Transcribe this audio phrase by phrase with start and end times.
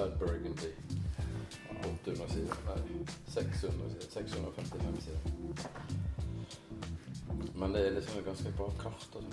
[0.00, 0.72] Sad Burgundy.
[2.04, 2.54] 800 sider.
[2.66, 4.10] Nei, 600 sider.
[4.10, 5.20] 655 sider.
[7.54, 9.04] Men det er liksom et ganske bra kart.
[9.12, 9.28] sånn.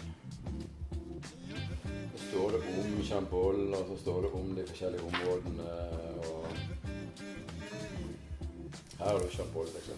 [2.11, 5.71] Så står det om Chambol, og så står det om de forskjellige områdene.
[6.27, 6.45] og
[8.99, 9.97] Her har du Chambol, liksom.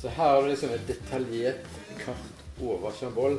[0.00, 1.64] Så her har du liksom et detaljert
[2.00, 3.36] kart over Chambol.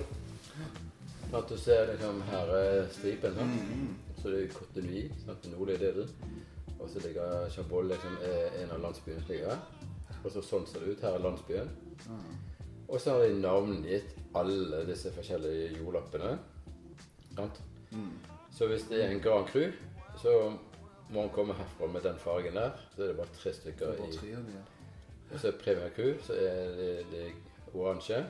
[1.33, 3.33] At du ser liksom her er stripen.
[3.33, 4.01] sant?
[4.25, 5.01] Så det er Cotonou,
[5.51, 6.34] Nordlig er det delen.
[6.85, 9.87] Og så ligger Chabol liksom er en av landsbyene som ligger her.
[10.21, 11.01] Og så sånn ser det ut.
[11.05, 11.71] Her er landsbyen.
[12.85, 16.35] Og så har de navngitt alle disse forskjellige jordlappene.
[17.33, 17.61] Sant?
[18.53, 19.65] Så hvis det er en Grand Cru,
[20.21, 20.35] så
[21.09, 22.77] må han komme herfra med den fargen der.
[22.93, 24.63] Så er det bare tre stykker Bare i tre ja.
[25.31, 27.25] og så er Premier Cru, så er det, det
[27.73, 28.21] oransje.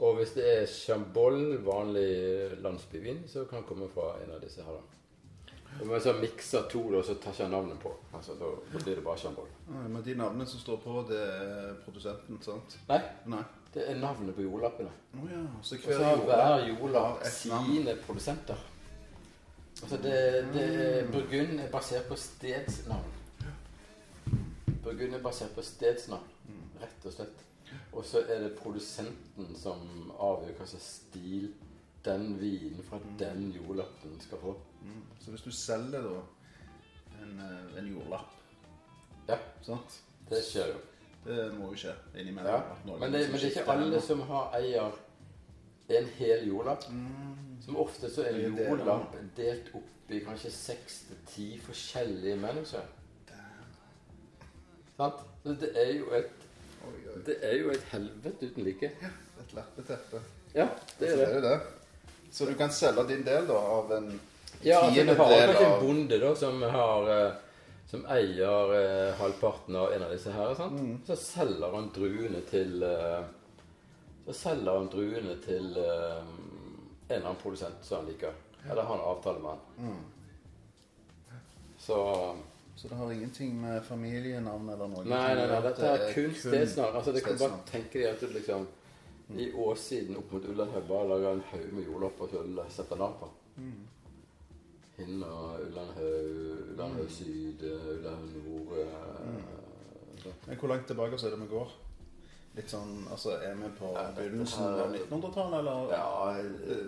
[0.00, 2.10] Og hvis det er Chambol, vanlig
[2.64, 4.72] landsbyvin, så kan den komme fra en av disse her.
[4.72, 4.99] da.
[5.80, 7.92] Og Hvis jeg mikser to, da, så tar ikke jeg navnet på.
[8.14, 9.32] Altså, Da da blir det bare.
[9.70, 12.78] Ah, Men de navnene som står på, det er produsenten, sant?
[12.88, 13.42] Nei, Nei.
[13.74, 14.90] det er navnet på jordlappene.
[15.14, 15.44] Oh, ja.
[15.62, 18.66] Så Og hver så jordlapp hver jordlapp sine produsenter.
[19.82, 23.16] Altså det, det, Burgund er basert på stedsnavn.
[24.84, 26.26] Burgund er basert på stedsnavn,
[26.80, 27.46] rett og slett.
[27.92, 31.52] Og så er det produsenten som avgjør hva slags stil
[32.04, 34.54] den vinen fra den jordlappen skal få.
[34.82, 35.02] Mm.
[35.20, 36.20] Så hvis du selger da
[37.22, 38.30] en, eh, en jordlapp,
[39.28, 40.00] Ja, sant?
[40.30, 40.78] det skjer jo.
[41.24, 42.46] Det må jo skje innimellom.
[42.54, 42.56] Ja.
[42.72, 44.00] at noen Men, det, men det er ikke alle noe.
[44.00, 44.92] som har eier
[45.90, 46.84] en hel jordlapp.
[47.64, 52.82] Som ofte så er en jordlapp delt opp i kanskje seks til ti forskjellige mennesker.
[54.96, 55.20] Sant?
[55.44, 56.30] Så det er jo et
[56.80, 57.20] Oi, oi.
[57.26, 58.88] Det er jo et helvete uten like.
[59.02, 59.08] Ja,
[59.42, 60.20] Et lappeteppe.
[60.54, 60.66] Ja,
[60.98, 61.42] det er det.
[61.42, 61.60] det.
[62.32, 64.08] Så du kan selge din del da av en
[64.62, 67.32] Ja, altså du har kanskje en bonde da som har eh,
[67.90, 70.52] Som eier eh, halvparten av en av disse her.
[70.54, 71.06] Sant?
[71.06, 73.24] Så selger han druene til eh,
[74.26, 78.32] Så selger han druene til eh, en eller annen produsent som han liker.
[78.70, 79.96] Eller har en avtale med han.
[81.78, 82.36] Så
[82.76, 86.96] Så det har ingenting med familienavn eller noe Nei, nei, nei, dette er kun stedsnavn.
[86.96, 88.68] Altså, det kan bare tenke deg at du liksom
[89.36, 93.18] i åssiden opp mot Ullandhaug bare lager en haug med jordlopper og så setter navn
[93.20, 93.28] på.
[95.00, 98.74] Hinna, Ullandhaug, Ullandhaug syd, Ullandhaug nord
[99.24, 99.42] mm.
[100.46, 101.70] Men hvor langt tilbake så er det vi går?
[102.56, 105.92] Litt sånn, altså Er vi på Ja, begynnelsen her- av 1900-tallet, eller?
[105.94, 106.32] Ja,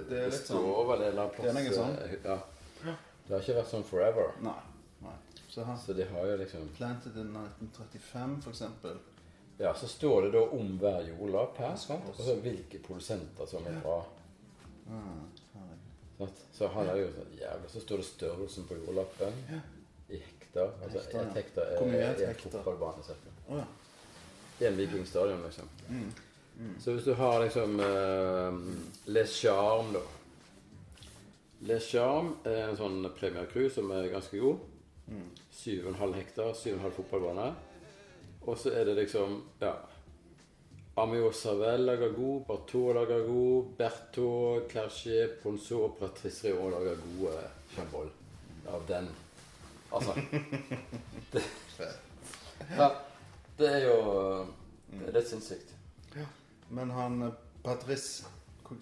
[0.08, 2.24] det er litt sånn- står det eller annen Det er sånn.
[2.24, 2.38] ja.
[2.84, 2.96] Ja.
[3.28, 4.32] Det har ikke vært sånn forever.
[4.42, 4.60] Nei.
[5.02, 5.14] nei.
[5.48, 8.98] Så her Så de har jo liksom Planted in 1935, for eksempel.
[9.58, 12.02] Ja, så står det da om hver jordlapp her, sant?
[12.08, 13.96] og så hvilke produsenter som er fra.
[14.90, 14.98] Ja.
[14.98, 15.41] herregud.
[16.22, 16.42] Sant?
[16.54, 19.38] Så han er jo sånn jævlig Så står det størrelsen på jordlappen
[20.12, 20.74] i hektar.
[20.82, 23.32] Altså Hektar, et hektar er Hvor er en fotballbane cirka.
[23.48, 23.68] Å ja.
[24.58, 25.70] Det er en vikingstadion, liksom.
[25.88, 26.74] Mm.
[26.78, 28.58] Så hvis du har liksom uh,
[29.10, 30.02] Les Charme, da
[31.66, 34.62] Les Charme er en sånn Premier Crew som er ganske god.
[35.08, 35.28] Mm.
[35.54, 37.48] 7,5 hektar, 7,5 fotballbane.
[38.42, 39.76] Og så er det liksom Ja.
[40.94, 47.36] Amio Savel lager god, Bartot lager god, Berto, Clerché, Ponceau og Patrice òg lager gode
[47.72, 48.10] Chambol.
[48.68, 49.08] Av den.
[49.92, 50.12] Altså
[51.32, 51.42] det,
[52.78, 52.90] ja,
[53.58, 53.96] det er jo
[54.92, 55.72] Det er litt sinnssykt.
[56.68, 58.28] Men han eh, Patrice
[58.66, 58.76] hvor,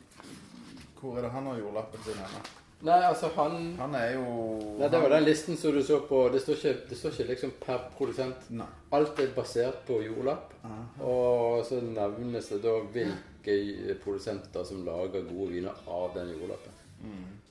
[0.98, 2.42] hvor er det han har jordlappen sin henne?
[2.82, 6.28] Nei, altså han Han er jo Nei, Det var den listen som du så på.
[6.32, 8.46] Det står ikke, det står ikke liksom per produsent.
[8.50, 8.66] Nei.
[8.96, 10.54] Alt er basert på jordlapp.
[11.00, 16.72] Og så nevnes det da hvilke produsenter som lager gode viner av den jordlappen.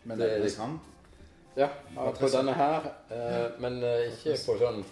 [0.03, 0.79] Men Det er nevnes litt- han?
[1.55, 2.81] Ja, ja, på denne her.
[3.11, 4.83] Eh, men eh, ikke på sånn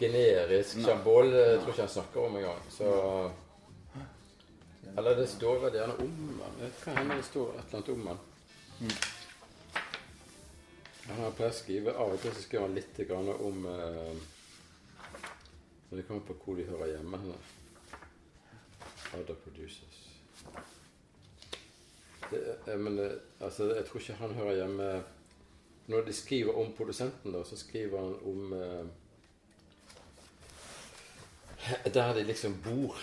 [0.00, 1.32] generisk Chambol.
[1.34, 2.60] eh, tror ikke han snakker om engang.
[2.70, 3.30] Så
[4.96, 6.40] Eller det står vel gjerne om den.
[6.60, 8.90] Det kan hva hender det står et eller annet om den.
[11.08, 14.14] Han har pleier å skrive Av og til så skriver han litt grann om eh,
[15.90, 17.18] Når det kommer på hvor de hører hjemme.
[17.20, 17.36] henne.
[19.14, 20.00] Other producers.
[22.30, 22.96] Det, jeg, men
[23.40, 24.88] altså, jeg tror ikke han hører hjemme
[25.92, 28.86] Når de skriver om produsenten, da, så skriver han om eh,
[31.92, 32.96] Der de liksom bor.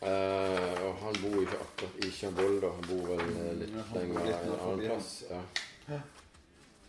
[0.00, 2.70] Eh, og han bor ikke akkurat i Chambol, da.
[2.78, 5.10] Han bor vel eh, litt Ja, lenger en annen plass.
[5.30, 5.42] Ja.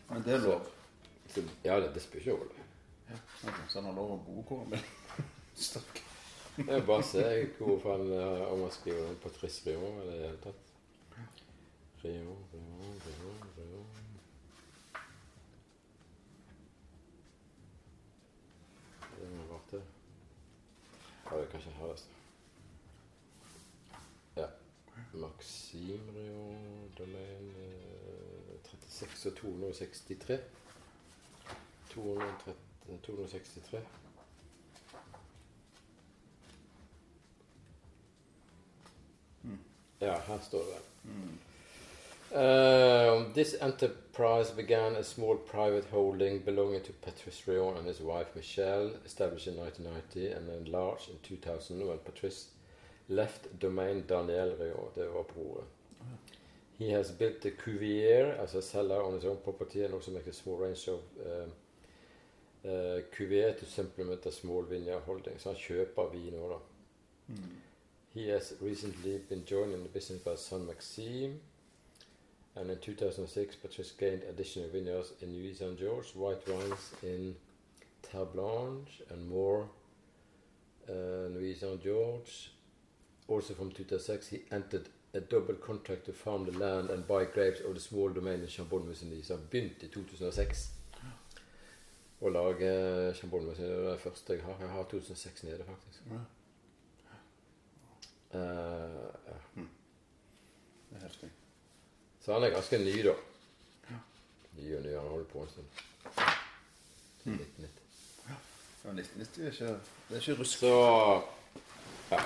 [0.10, 0.68] Men det er lov?
[1.30, 2.46] Så, ja, det, det spør ikke over.
[3.10, 3.66] Ja, okay.
[3.70, 5.26] Så han har lov å bo hvor han vil?
[5.60, 6.06] Stakkar.
[6.60, 7.26] Det er bare å se
[7.60, 10.66] hvorfor han uh, om han skriver på Triss Rio i det hele tatt.
[12.02, 13.84] Rio, Rio, Rio, Rio.
[19.14, 19.84] Det må være det.
[21.30, 21.69] Ja, det er kanskje
[29.20, 30.40] 36 og 263.
[31.90, 32.54] 230,
[33.04, 33.80] 263.
[40.02, 40.82] Ja, her står det.
[42.32, 48.28] Uh, this enterprise began a small private holding belonging to Patrice Rion and his wife
[48.36, 52.46] Michelle, established in 1990 and enlarged in 2000 when Patrice
[53.08, 54.92] left domain Daniel Rion.
[54.96, 55.66] Det var broren.
[56.80, 60.28] He has built a cuvier as a seller on his own property and also makes
[60.28, 61.52] a small range of um,
[62.66, 65.40] uh, cuvier to supplement a small vineyard holding.
[65.40, 66.60] Så han kjøper vin òg, da.
[68.14, 71.40] He has recently been joined in the business by son Maxime.
[72.56, 77.36] And in 2006, Patrice gained additional vineyards in Louis Saint George, white wines in
[78.02, 79.70] Terre Blanche, and more.
[80.90, 82.52] Uh, Louis Saint George.
[83.28, 87.62] Also from 2006, he entered a double contract to farm the land and buy grapes
[87.62, 89.24] of the small domain in Chambon-Musigny.
[89.24, 90.68] Så han begynte i 2006
[92.20, 92.70] å lage
[93.18, 93.70] Chambon-Musigny.
[93.70, 94.58] Det er det første jeg har.
[94.60, 96.04] Jeg har 2006 nede, faktisk.
[96.12, 96.22] Ja.
[98.34, 99.64] Uh, ja.
[100.90, 101.30] Det er heftig.
[102.22, 103.16] Så han er ganske ny, da.
[104.58, 104.94] Ny og ny.
[104.94, 105.66] Han holder på en stund.
[107.24, 107.34] Mm.
[107.34, 107.80] 1990.
[108.28, 109.66] Ja, 1990 er ikke,
[110.10, 110.60] det er ikke rusk.
[110.60, 110.74] Så
[112.12, 112.22] ja.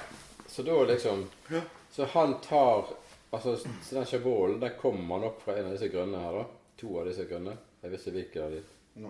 [0.48, 1.62] Så da liksom Ja.
[1.94, 2.86] Så han tar
[3.34, 6.44] Altså, så den sjabolen der kommer opp fra en av disse grønne her, da.
[6.78, 7.56] To av disse grønne.
[7.82, 8.60] Jeg visste ikke hvilke av de.
[9.02, 9.10] No.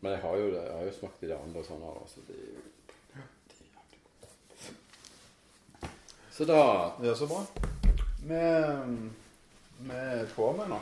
[0.00, 1.98] Men jeg har jo, jeg har jo smakt i de andre sånne her.
[2.00, 2.72] Altså, de, er jo-.
[6.32, 6.62] Så da
[7.04, 7.44] Ja, så bra.
[8.24, 8.40] Vi,
[9.84, 10.80] vi er på med nå.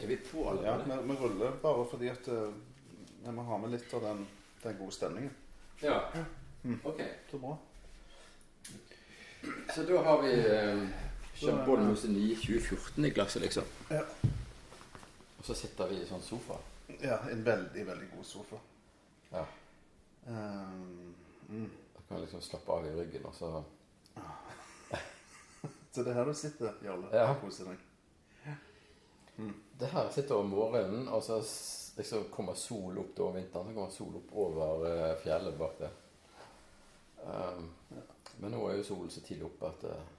[0.00, 2.52] er vi på Ja, vi, vi ruller bare fordi at eh,
[3.24, 4.26] vi må ha med litt av den,
[4.62, 5.32] den gode stemningen.
[5.80, 6.02] Ja.
[6.84, 7.00] Ok.
[7.30, 7.56] Så bra.
[9.74, 10.88] Så da har vi eh,
[11.34, 13.64] Chabon Musigny 2014 i glasset, liksom.
[13.88, 14.02] Ja.
[15.38, 16.58] Og så sitter vi i sånn sofa.
[17.00, 18.60] Ja, en veldig, veldig god sofa.
[19.32, 19.46] Ja.
[20.26, 21.14] Um,
[21.48, 21.70] mm.
[21.94, 23.50] Da kan jeg liksom slappe av i ryggen, og så
[25.94, 27.28] Så det er her du sitter, Jarle, Ja.
[27.30, 27.82] og koser deg.
[29.78, 31.40] Det her sitter om morgenen, og så
[31.96, 33.66] liksom kommer sol opp da om vinteren.
[33.66, 35.90] Så kommer sol opp over eh, fjellet bak det.
[37.24, 37.70] Um,
[38.38, 40.12] men nå er jo solen så tidlig oppe at uh,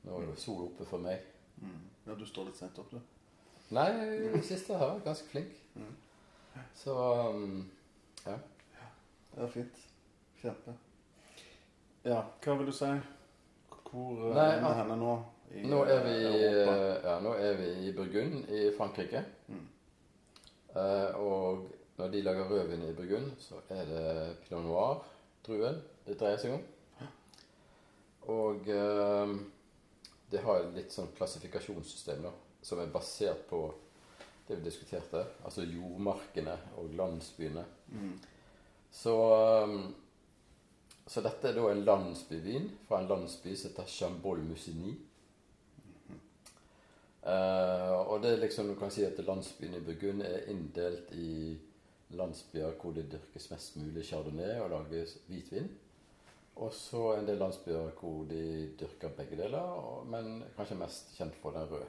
[0.00, 1.20] Nå er jo sol oppe for meg.
[1.60, 1.80] Mm.
[2.06, 3.00] Ja, du står litt sent opp, du.
[3.76, 3.90] Nei,
[4.32, 5.52] det siste her er ganske flink.
[5.74, 5.90] Mm.
[6.74, 6.94] Så
[7.34, 7.66] um,
[8.24, 8.38] ja.
[9.34, 9.82] Det er fint.
[10.40, 10.72] Kjempe.
[12.04, 12.88] Ja, hva vil du si?
[13.90, 14.72] Hvor eh, Nei, er vi ja.
[14.80, 15.18] henne nå?
[15.50, 16.16] I, Nå er vi,
[16.46, 19.22] eh, ja, nå er vi i Burgund i Frankrike.
[19.50, 19.64] Mm.
[20.70, 21.64] Uh, og
[21.98, 24.04] når de lager rødvin i Burgund, så er det
[24.44, 26.62] pinot noir-druen det dreier seg om.
[28.30, 29.34] Og eh,
[30.30, 33.64] det har et litt sånn klassifikasjonssystem da, som er basert på
[34.46, 37.64] det vi diskuterte, altså jordmarkene og landsbyene.
[37.94, 38.14] Mm.
[38.90, 39.14] Så,
[39.62, 39.94] um,
[41.06, 44.96] så dette er da en landsbyvin fra en landsby som heter Chambol-Musigny.
[47.20, 51.58] Eh, og det er liksom, du kan si at landsbyen i Burgund er inndelt i
[52.16, 55.68] landsbyer hvor det dyrkes mest mulig chardonnay og lages hvitvin.
[56.56, 58.42] Og så en del landsbyer hvor de
[58.80, 61.88] dyrker begge deler, men kanskje mest kjent for den røde.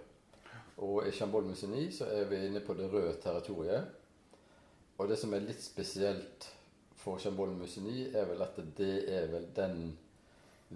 [0.82, 3.90] Og i Chambol-Musigny så er vi inne på det røde territoriet.
[4.98, 6.48] Og det som er litt spesielt
[7.02, 9.98] for Chambol-Musigny, er vel at det er vel den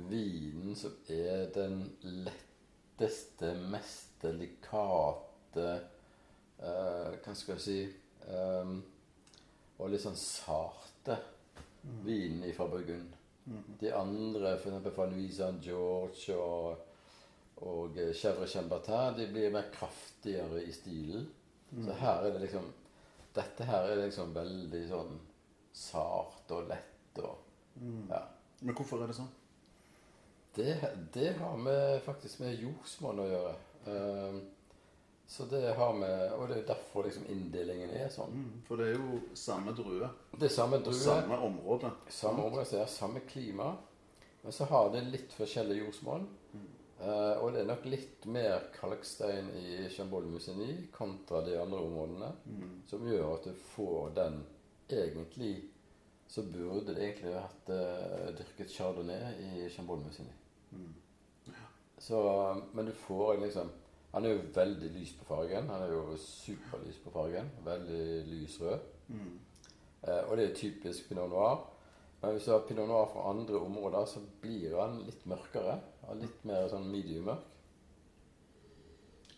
[0.10, 5.68] vinen som er den letteste, mest delikate
[6.60, 7.78] eh, Hva skal jeg si
[8.28, 8.78] ehm,
[9.80, 11.18] Og litt sånn sarte
[12.06, 13.14] vinen fra Burgund.
[13.80, 14.90] De andre, f.eks.
[14.96, 16.80] fra Louis Saint George og,
[17.62, 21.28] og eh, Chèvre Chambertin, de blir mer kraftigere i stilen.
[21.76, 22.68] Så her er det liksom
[23.36, 25.16] Dette her er liksom veldig sånn
[25.76, 27.42] sart og lett og
[28.08, 28.22] Ja.
[28.62, 29.32] Men hvorfor er det sånn?
[30.56, 30.76] Det,
[31.12, 31.76] det har vi
[32.06, 33.56] faktisk med jordsmonn å gjøre.
[33.92, 34.38] Ehm,
[35.36, 38.32] så det har vi, Og det er derfor liksom inndelingen er sånn.
[38.32, 38.62] Mm.
[38.68, 41.92] For det er jo samme drue Det er samme og drue, samme område.
[42.08, 43.74] samme område, så er samme klima.
[44.42, 46.28] Men så har det litt forskjellig jordsmonn.
[47.02, 52.32] Eh, og det er nok litt mer kalkstein i Chambol-Musigny kontra de andre områdene.
[52.88, 54.44] Som gjør at du får den
[54.86, 55.64] Egentlig
[56.28, 60.34] så burde det egentlig vært eh, dyrket chardonnay i Chambol-Musigny.
[61.50, 62.54] Ja.
[62.74, 63.72] men du får liksom
[64.16, 65.68] Han er jo veldig lys på fargen.
[65.68, 67.50] Han er jo superlys på fargen.
[67.66, 68.86] Veldig lys rød.
[69.08, 69.34] Mm.
[70.08, 71.58] Eh, og det er typisk pinot noir.
[72.22, 75.80] Men hvis du har pinot noir fra andre områder, så blir han litt mørkere.
[76.08, 77.52] og Litt mer sånn medium-mørk.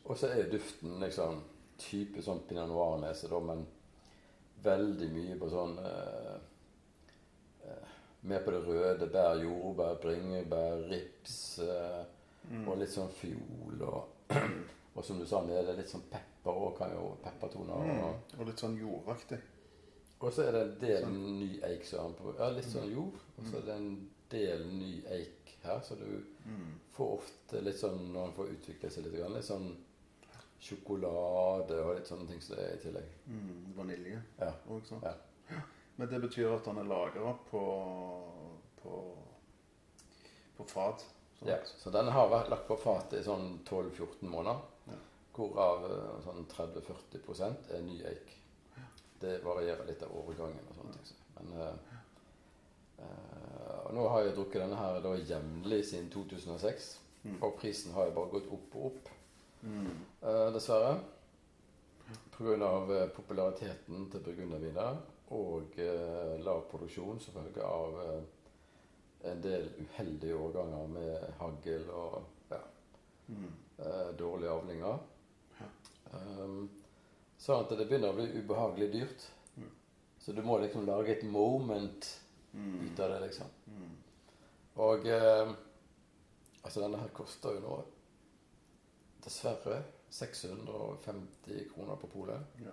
[0.08, 1.42] Og så er duften liksom
[1.82, 3.66] type sånn pinot noir-nese, da, men
[4.64, 6.36] veldig mye på sånn eh,
[7.66, 7.96] eh,
[8.28, 9.10] Mer på det røde.
[9.14, 12.06] Bær, jordbær, bringebær, rips eh,
[12.66, 13.82] og litt sånn fiol.
[13.82, 14.17] Og,
[14.96, 16.82] og som du sa, med det litt sånn pepper òg,
[17.24, 17.74] Peppertoner.
[17.76, 17.88] Og.
[17.88, 18.40] Mm.
[18.40, 19.40] Og, litt sånn jordaktig.
[20.20, 22.34] og så er det en del ny eik som er på.
[22.40, 23.20] Ja, litt sånn jord.
[23.38, 23.92] Og så er det en
[24.32, 26.08] del ny eik her, så du
[26.96, 29.70] får ofte litt sånn når den får utvikle seg litt, litt sånn
[30.60, 33.10] sjokolade og litt sånne ting som det er i tillegg.
[33.30, 34.52] Mm, vanilje Ja.
[34.70, 35.04] òg, sant.
[35.06, 35.62] Ja.
[35.98, 37.62] Men det betyr at han er lagra på,
[38.82, 38.96] på
[40.58, 41.04] på fat.
[41.46, 41.58] Ja.
[41.78, 44.62] Så den har vært lagt på fatet i sånn 12-14 måneder.
[44.90, 45.00] Ja.
[45.38, 48.34] Hvorav eh, sånn 30-40% er ny eik.
[49.22, 51.20] Det varierer litt av årgangen og sånne ting.
[51.38, 52.00] Men eh,
[53.04, 56.90] eh, og nå har jeg drukket denne her da jevnlig siden 2006.
[57.28, 57.38] Mm.
[57.44, 59.14] Og prisen har jo bare gått opp og opp.
[59.62, 59.94] Mm.
[60.22, 60.98] Eh, dessverre.
[62.38, 62.54] Pga.
[62.88, 65.00] Uh, populariteten til burgunderviner
[65.36, 68.20] og eh, lav produksjon som følge av eh,
[69.24, 72.60] en del uheldige årganger med hagl og ja,
[73.28, 73.52] Mm.
[73.80, 75.00] eh, dårlige avlinger.
[76.14, 76.70] Um,
[77.38, 79.26] sånn at det begynner å bli ubehagelig dyrt.
[79.58, 79.72] Mm.
[80.20, 82.22] Så du må liksom lage et moment
[82.54, 82.86] Mm.
[82.86, 83.48] ut av det, liksom.
[83.68, 83.92] Mm.
[84.78, 85.52] Og eh,
[86.64, 87.84] altså denne her koster jo nå
[89.24, 92.40] dessverre 650 kroner på polet.
[92.64, 92.72] Ja.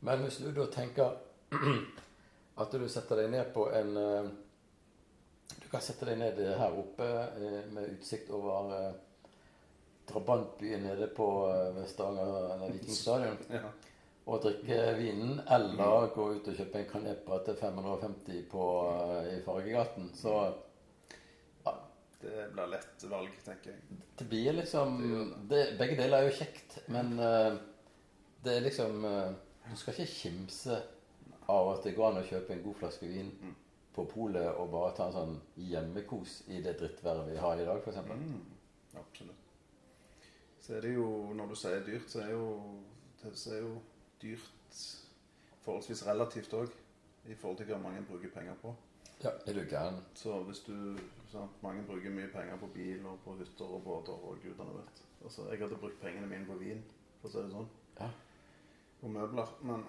[0.00, 1.16] Men hvis du da tenker
[2.58, 4.30] at du setter deg ned på en eh,
[5.58, 8.96] Du kan sette deg ned her oppe eh, med utsikt over eh,
[10.08, 13.70] drabantbyen nede på eh, Stavanger Vikingstadion ja.
[14.28, 19.44] og drikke vinen, eller gå ut og kjøpe en kanepa til 550 på, eh, i
[19.44, 20.40] Fargegaten, så
[22.18, 23.98] Det blir lett valg, tenker jeg.
[24.18, 24.96] Det blir liksom
[25.48, 27.58] Det Begge deler er jo kjekt, men eh,
[28.42, 29.36] det er liksom eh,
[29.70, 30.80] Du skal ikke kimse
[31.48, 33.54] av at det går an å kjøpe en god flaske vin Mm.
[33.94, 37.78] på polet og bare ta en sånn hjemmekos i det drittværet vi har i dag,
[37.82, 37.96] f.eks.
[37.96, 38.44] Mm.
[38.94, 39.34] Absolutt.
[40.60, 42.80] Så er det jo, når du sier dyrt, så er jo
[43.22, 43.72] det så er jo
[44.22, 44.82] dyrt
[45.64, 46.68] forholdsvis relativt òg.
[47.28, 48.74] I forhold til hva mange bruker penger på.
[49.24, 49.98] Ja, er du gæren?
[50.14, 50.96] Så hvis du
[51.32, 55.02] sant, Mange bruker mye penger på bil og på hytter og båter og gudene vet.
[55.24, 56.80] Altså, jeg hadde brukt pengene mine på vin,
[57.20, 57.68] for å si det sånn.
[58.00, 58.08] Ja.
[59.02, 59.50] Og møbler.
[59.62, 59.84] Men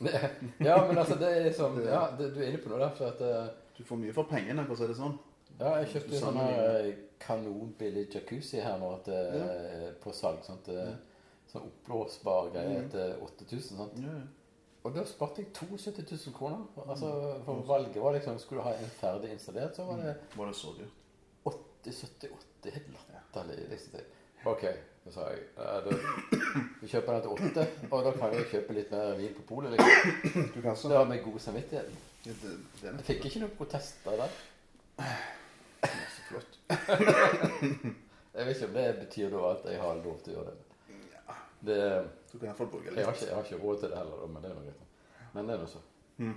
[0.68, 2.94] ja, men altså, det er liksom Ja, det, du er inne på noe der.
[2.96, 3.48] For at eh,
[3.78, 5.18] du får mye for pengene, for å si det sånn.
[5.58, 10.42] Ja, jeg kjøpte en sånn her eh, kanonbillig jacuzzi her nå at, eh, på salg.
[10.46, 10.94] Sånt, Eh,
[11.46, 12.88] Sånn oppblåsbar greie Mm.
[12.90, 13.76] til 8000.
[13.78, 13.92] Sant?
[14.02, 14.16] Ja,
[14.84, 16.64] Og da sparte jeg 72 000 kroner.
[16.88, 17.10] Altså,
[17.44, 20.56] for valget var liksom Skulle du ha en ferdig installert, så var det Var det
[20.58, 20.96] så dyrt?
[21.84, 22.70] 80-70-80.
[22.74, 23.68] Helt latterlig.
[23.70, 24.00] Liksom.
[24.46, 24.64] Ok,
[25.06, 25.42] så sa jeg
[25.84, 25.98] du da,
[26.82, 29.76] Vi kjøper den til åtte, og da kan vi kjøpe litt mer vin på polet.
[29.76, 30.48] Liksom.
[30.54, 31.92] Du kan så Det var med god samvittighet.
[32.24, 34.34] det, det, det er Jeg fikk ikke noen protester der.
[36.16, 36.58] så flott.
[38.36, 40.96] Jeg vet ikke om det betyr da at jeg har lov til å gjøre det.
[41.14, 41.36] Ja,
[41.68, 41.78] det
[42.32, 44.42] du kan iallfall bruke jeg, har ikke, jeg har ikke råd til det heller, men
[44.42, 44.82] det er noe greit.
[45.32, 45.80] Men det er nå så.
[46.18, 46.34] Mm.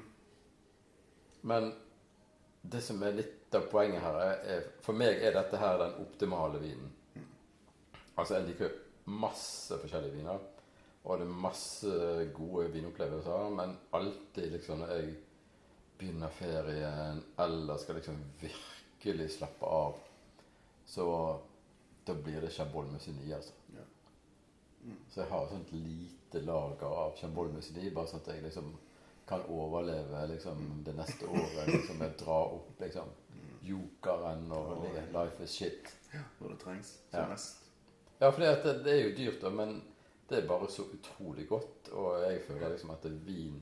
[1.52, 1.68] Men
[2.72, 5.98] det som er litt av poenget her, er, er For meg er dette her den
[6.06, 6.94] optimale vinen.
[8.20, 8.74] Altså, jeg liker
[9.10, 10.40] masse forskjellige viner.
[11.08, 11.92] Og det er masse
[12.36, 13.50] gode vinopplevelser.
[13.56, 15.14] Men alltid liksom når jeg
[16.00, 19.98] begynner ferien eller skal liksom virkelig slappe av,
[20.88, 21.06] så
[22.08, 23.54] da blir det Chabol Musigny, altså.
[23.76, 23.84] Ja.
[25.12, 28.72] Så jeg har et sånt lite lager av Chabol Musigny, bare sånn at jeg liksom
[29.30, 31.68] kan overleve liksom, det neste året.
[31.68, 33.12] Liksom, jeg drar opp liksom,
[33.68, 35.92] jokeren og life is shit.
[36.14, 37.20] Ja, Når det trengs Ja.
[37.22, 37.59] som mest.
[38.20, 39.78] Ja, for det, det er jo dyrt, da, men
[40.30, 41.90] det er bare så utrolig godt.
[41.96, 43.62] Og jeg føler liksom at vin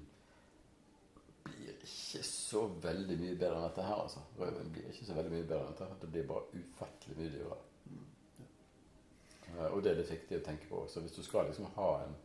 [1.48, 4.02] blir ikke så veldig mye bedre enn dette her.
[4.04, 4.24] altså.
[4.40, 5.88] Rødvin blir ikke så veldig mye bedre enn dette.
[5.88, 6.00] her.
[6.02, 7.60] Det blir bare ufattelig mye dyrere.
[9.48, 10.84] Eh, Og det er litt viktig å tenke på.
[10.92, 12.16] Så hvis du skal liksom ha en,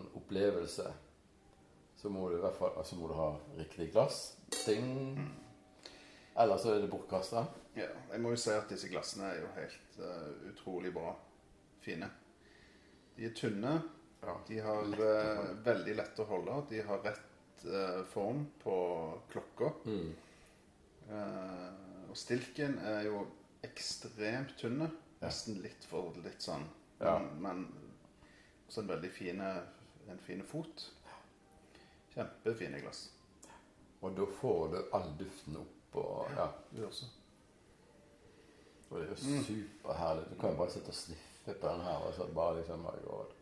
[0.00, 0.88] en opplevelse,
[1.96, 3.28] så må du i hvert fall altså må du ha
[3.58, 4.22] riktig glass.
[4.66, 5.20] Ding.
[6.34, 7.44] Eller så er det bortkasta.
[7.76, 11.12] Ja, jeg må jo si at disse glassene er jo helt uh, utrolig bra.
[11.82, 12.08] Fine.
[13.16, 13.80] De er tynne.
[14.22, 14.40] Ja.
[14.46, 16.58] De har Lett eh, veldig lett å holde.
[16.70, 18.74] De har rett eh, form på
[19.32, 19.72] klokka.
[19.84, 20.12] Mm.
[21.10, 21.70] Eh,
[22.06, 23.24] og stilken er jo
[23.66, 24.90] ekstremt tynne.
[25.18, 25.26] Ja.
[25.26, 26.64] Nesten litt for litt sånn.
[27.00, 27.16] Ja.
[27.18, 27.64] Men, men
[28.68, 29.50] også en veldig fine,
[30.10, 30.86] en fine fot.
[32.14, 33.08] Kjempefine glass.
[34.02, 36.46] Og da får du all duften opp og ja.
[36.70, 37.10] Det gjør så.
[38.88, 40.24] Og det er jo superherlig.
[40.30, 42.96] Du kan jo bare sitte og sniffe på den her, og så bare liksom my
[43.06, 43.34] God.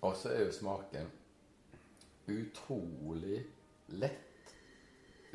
[0.00, 1.10] Og så er jo smaken
[2.30, 3.44] utrolig
[3.88, 4.54] lett.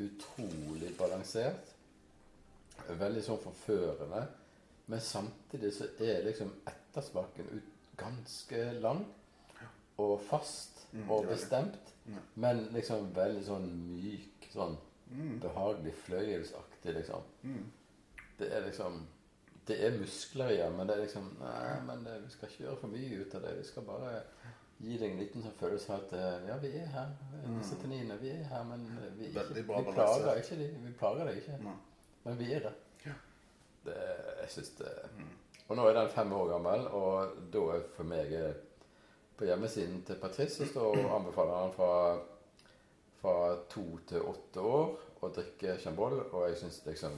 [0.00, 1.74] Utrolig balansert.
[2.88, 4.26] Veldig sånn forførende.
[4.86, 9.06] Men samtidig så er liksom ettersmaken ut ganske lang
[9.96, 11.92] og fast Mm, og bestemt.
[12.34, 15.40] Men liksom veldig sånn myk, sånn Mm.
[15.40, 17.22] behagelig fløyelsaktig, liksom.
[17.42, 17.66] Mm.
[18.38, 19.06] Det er liksom
[19.66, 22.76] Det er muskler i men det er liksom Nei, men det, vi skal ikke gjøre
[22.80, 23.54] for mye ut av det.
[23.58, 24.12] Vi skal bare
[24.78, 27.14] gi deg en liten sånn følelse av at eh, Ja, vi er her.
[27.56, 28.84] Disse tanninene, vi er her, men
[29.16, 30.68] vi, er ikke, vi plager ikke de.
[30.84, 31.58] Vi plager deg ikke.
[31.64, 31.74] Nei.
[32.26, 32.74] Men vi er det.
[33.06, 33.16] Ja.
[33.86, 33.98] det
[34.42, 34.92] jeg syns det
[35.68, 38.54] Og nå er den fem år gammel, og da er for meg eh,
[39.36, 41.90] På hjemmesiden til Patrice så står anbefaler han fra,
[43.26, 44.92] fra to til åtte år
[45.24, 47.16] og drikker Chambol, og jeg syns liksom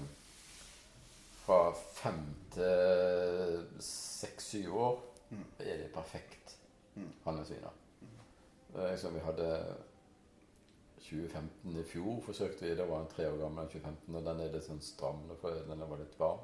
[1.43, 2.23] fra fem
[2.55, 5.45] til seks-syv år Mm.
[5.59, 6.57] er det perfekt
[6.97, 7.13] Mm.
[7.25, 7.71] handelsviner.
[8.75, 9.75] Er Liksom vi hadde
[11.01, 14.53] 2015 i fjor forsøkte vi, da var han tre år gammel, 2015, og den er
[14.53, 16.41] litt sånn stram, for den var litt varm.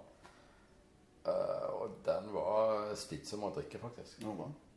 [1.27, 4.21] Uh, og den var slitsom å drikke, faktisk.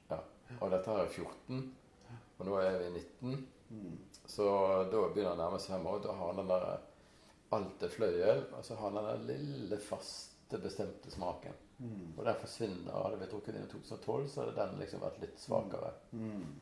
[0.09, 0.19] Ja.
[0.61, 1.75] Og dette her er 14,
[2.39, 3.47] og nå er vi 19.
[3.69, 3.97] Mm.
[4.25, 4.45] Så
[4.91, 6.01] da begynner han å nærme seg fem år.
[6.03, 6.69] Da har han den der
[7.55, 11.53] Alt er fløyel, og så har han den der lille, faste, bestemte smaken.
[11.79, 12.09] Mm.
[12.17, 12.91] Og den forsvinner.
[12.91, 15.93] Hadde vi drukket den i 2012, så hadde den liksom vært litt svakere.
[16.11, 16.57] Mm.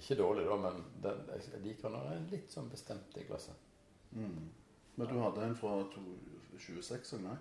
[0.00, 3.62] Ikke dårlig, da, men den, jeg liker når den er litt sånn bestemt i glasset.
[4.10, 4.48] Mm.
[4.96, 7.38] Men du hadde en fra 2026, eller nei?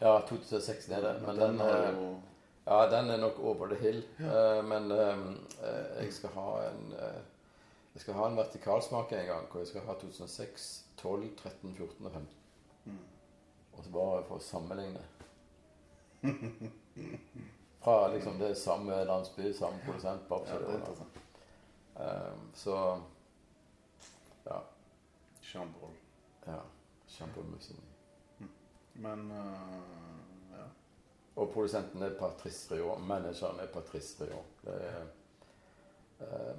[0.00, 1.14] Ja, 2006 er det.
[1.22, 2.10] Men den, den eh, jo
[2.70, 4.02] ja, den er nok over the hill.
[4.18, 5.18] Eh, men uh,
[5.62, 7.20] eh, jeg skal ha en eh,
[7.94, 12.06] Jeg skal ha en vertikalsmak en gang, hvor jeg skal ha 2006, 12, 13, 14
[12.06, 12.28] og 15.
[12.84, 12.98] Mm.
[13.72, 15.02] Og så bare for å sammenligne.
[17.80, 20.28] Fra liksom det samme landsby, samme produsent.
[20.28, 21.20] Bare Ja, for det er interessant.
[21.96, 22.76] Eh, så
[24.44, 24.60] ja.
[25.40, 25.96] Chambol.
[26.46, 26.60] ja.
[27.08, 27.78] Kjempemusikk.
[28.92, 30.66] Men uh, ja.
[31.34, 33.02] Og produsenten er Patrice Rion.
[33.06, 34.24] Manageren er Patrice.
[34.24, 34.32] Det
[34.66, 35.06] er, eh,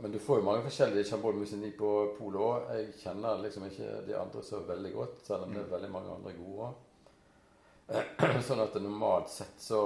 [0.02, 2.72] men du får jo mange forskjellige Chambol Musigny på polet òg.
[2.76, 6.16] Jeg kjenner liksom ikke de andre så veldig godt, selv om det er veldig mange
[6.16, 6.72] andre gode.
[8.48, 9.82] Sånn at normalt sett så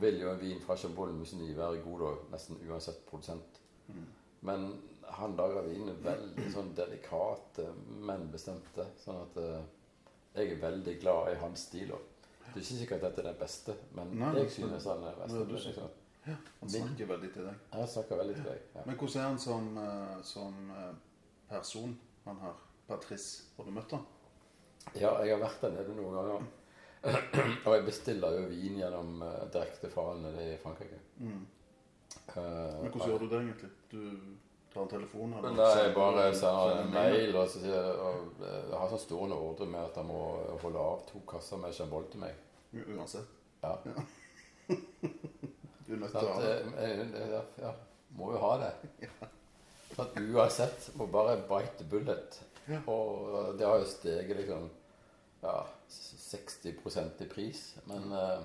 [0.00, 3.60] vil jo en vin fra Chambol Musigny være god da, nesten uansett produsent.
[3.90, 4.06] Mm.
[4.48, 4.66] Men
[5.20, 7.66] han lager viner veldig sånn delikate,
[8.06, 8.86] men bestemte.
[9.02, 9.64] Sånn at eh,
[10.38, 11.90] jeg er veldig glad i hans stil.
[11.96, 12.06] også.
[12.50, 15.18] Det er ikke sikkert at dette er den beste, men Nei, jeg synes han er
[15.18, 15.99] best.
[16.26, 16.36] Ja.
[16.60, 17.60] Han snakker veldig til deg.
[17.72, 18.64] Jeg snakker veldig til deg.
[18.74, 18.86] Ja.
[18.86, 20.90] Men hvordan er han som, eh, som eh,
[21.48, 22.58] person, han her?
[22.88, 23.44] Patrice.
[23.56, 24.08] Har du møtt han?
[24.96, 26.46] ja, jeg har vært der nede noen ganger.
[27.66, 30.98] Og jeg bestiller jo vin gjennom uh, direkte fra han nede i Frankrike.
[31.20, 31.42] Mm.
[32.34, 33.70] Uh, Men hvordan gjør du det egentlig?
[33.90, 34.00] Du
[34.74, 35.34] tar en telefon?
[35.38, 39.02] eller Nei, jeg bare sender en mail og så sier og, eh, jeg har sånn
[39.02, 40.20] stående ordre med at han må
[40.62, 42.38] holde av to kasser med Chambol til meg.
[42.84, 43.38] Uansett.
[43.64, 43.74] Ja.
[45.90, 46.52] Du er nødt til å ha det.
[46.78, 47.70] Eh, eh, Ja, ja,
[48.14, 48.70] må jo ha det.
[49.96, 52.36] Sånn, uansett må bare bite the bullet.
[52.70, 52.78] Ja.
[52.92, 54.68] Og det har jo steget liksom
[55.42, 55.56] ja,
[55.90, 57.64] 60% i pris.
[57.90, 58.44] Men eh,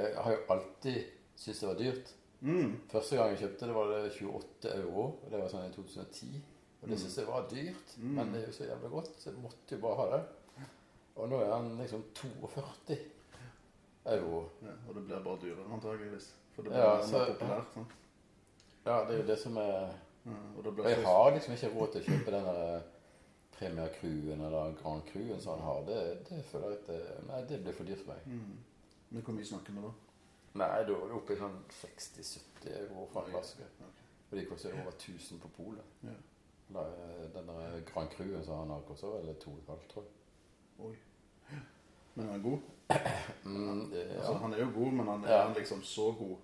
[0.00, 1.02] jeg har jo alltid
[1.36, 2.14] syntes det var dyrt.
[2.44, 2.72] Mm.
[2.92, 5.04] Første gang jeg kjøpte det, var det 28 euro.
[5.20, 6.40] og Det var sånn i 2010.
[6.84, 8.14] Og det syntes jeg var dyrt, Mm.
[8.18, 10.24] men det er jo så jævlig godt, så jeg måtte jo bare ha det.
[11.16, 12.96] Og nå er han liksom 42
[14.06, 14.40] euro.
[14.62, 16.34] Ja, og det blir bare dyrere, antageligvis.
[16.54, 17.70] For det blir Ja, mer populært.
[17.74, 17.86] Sånn.
[18.84, 21.70] Ja, det er jo det som er Ja, og det Og jeg har liksom ikke
[21.74, 22.82] råd til å kjøpe den der
[23.58, 25.82] Premier Crewen eller Grand Crewen som han har.
[25.86, 28.26] Det, det føler jeg at det, Nei, det blir for dyrt for meg.
[28.26, 28.56] Mm.
[29.10, 29.92] Men hvor mye snakker vi da?
[30.54, 33.66] Nei, da er vi oppe i sånn 60-70 euro for en flaske.
[33.84, 34.00] Ok.
[34.30, 35.92] Og de koster over 1000 på polet.
[36.02, 36.14] Ja.
[36.80, 40.12] Eh, Den der Grand Crewen som han har, koster vel 2,5, tror jeg.
[40.78, 40.94] Oi.
[42.14, 42.58] Men han er god?
[43.44, 44.02] Mm, ja.
[44.16, 45.42] Altså, han er jo god, men han er Ja.
[45.46, 46.36] han liksom så god.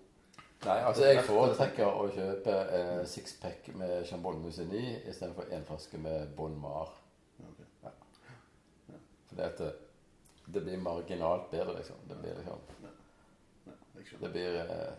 [0.64, 6.34] Nei, altså jeg foretrekker å kjøpe eh, sixpack med Chambol Musigny istedenfor én flaske med
[6.36, 6.90] Bon Mar.
[7.38, 7.62] Ja, ok.
[9.28, 9.70] For det, at det,
[10.54, 11.96] det blir marginalt bedre, liksom.
[12.08, 12.60] Det blir liksom.
[14.20, 14.92] Det blir eh,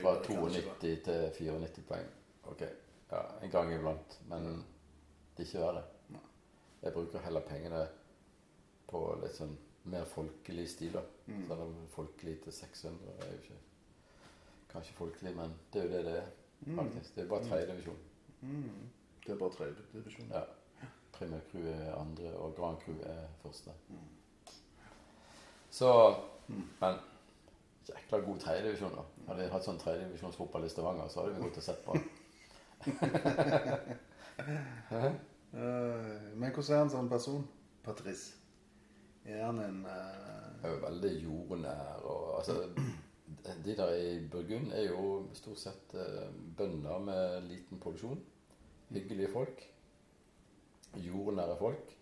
[0.00, 2.08] fra bedre kan 92 til 94 poeng.
[2.44, 2.64] Ok,
[3.10, 4.18] ja, en gang iblant.
[4.28, 4.64] Men
[5.36, 5.84] det er ikke verre.
[6.84, 7.86] Jeg bruker heller pengene
[8.88, 10.92] på litt sånn mer folkelig stil.
[10.92, 11.00] da.
[11.26, 11.46] Mm.
[11.48, 13.54] Selv om folkelig til 600 er jo ikke
[14.72, 16.26] kanskje folkelig, men det er jo det det er,
[16.66, 16.76] Mm.
[16.78, 17.14] faktisk.
[17.16, 17.96] Det er bare tredjedivisjon.
[18.40, 18.70] Mm.
[19.26, 20.28] Det er bare tredje divisjon.
[20.32, 20.40] Ja.
[21.12, 23.70] Primær Crew er andre, og Grand Crew er første.
[25.70, 26.14] Så
[26.48, 26.62] Mm.
[26.80, 26.94] Men
[27.88, 29.00] jækla god tredjedivisjon, da.
[29.28, 31.94] Hadde jeg hatt sånn tredjedivisjonsfotball i Stavanger, så hadde vi gått og sett på.
[35.54, 37.48] Eh, men hvordan er han som person?
[37.84, 38.34] Patrice?
[39.24, 40.64] Er han en uh...
[40.64, 42.04] er jo veldig jordnær.
[42.04, 42.56] Og, altså,
[43.64, 48.20] de der i Burgund er jo stort sett eh, bønder med liten produksjon.
[48.88, 49.64] Hyggelige folk.
[50.96, 51.96] Jordnære folk.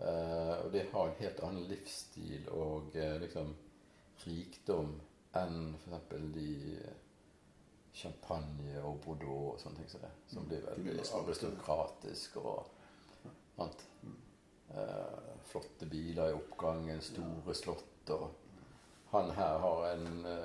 [0.00, 3.54] Eh, og de har en helt annen livsstil og liksom
[4.24, 4.96] rikdom
[5.36, 6.08] enn f.eks.
[6.34, 6.48] de
[7.94, 10.12] champagne og Bordeaux og sånne ting som det.
[10.32, 12.66] Som blir veldig aristokratisk og
[13.56, 13.86] sant.
[14.74, 18.28] Eh, flotte biler i oppgangen, store slott og
[19.10, 20.44] Han her har en, eh,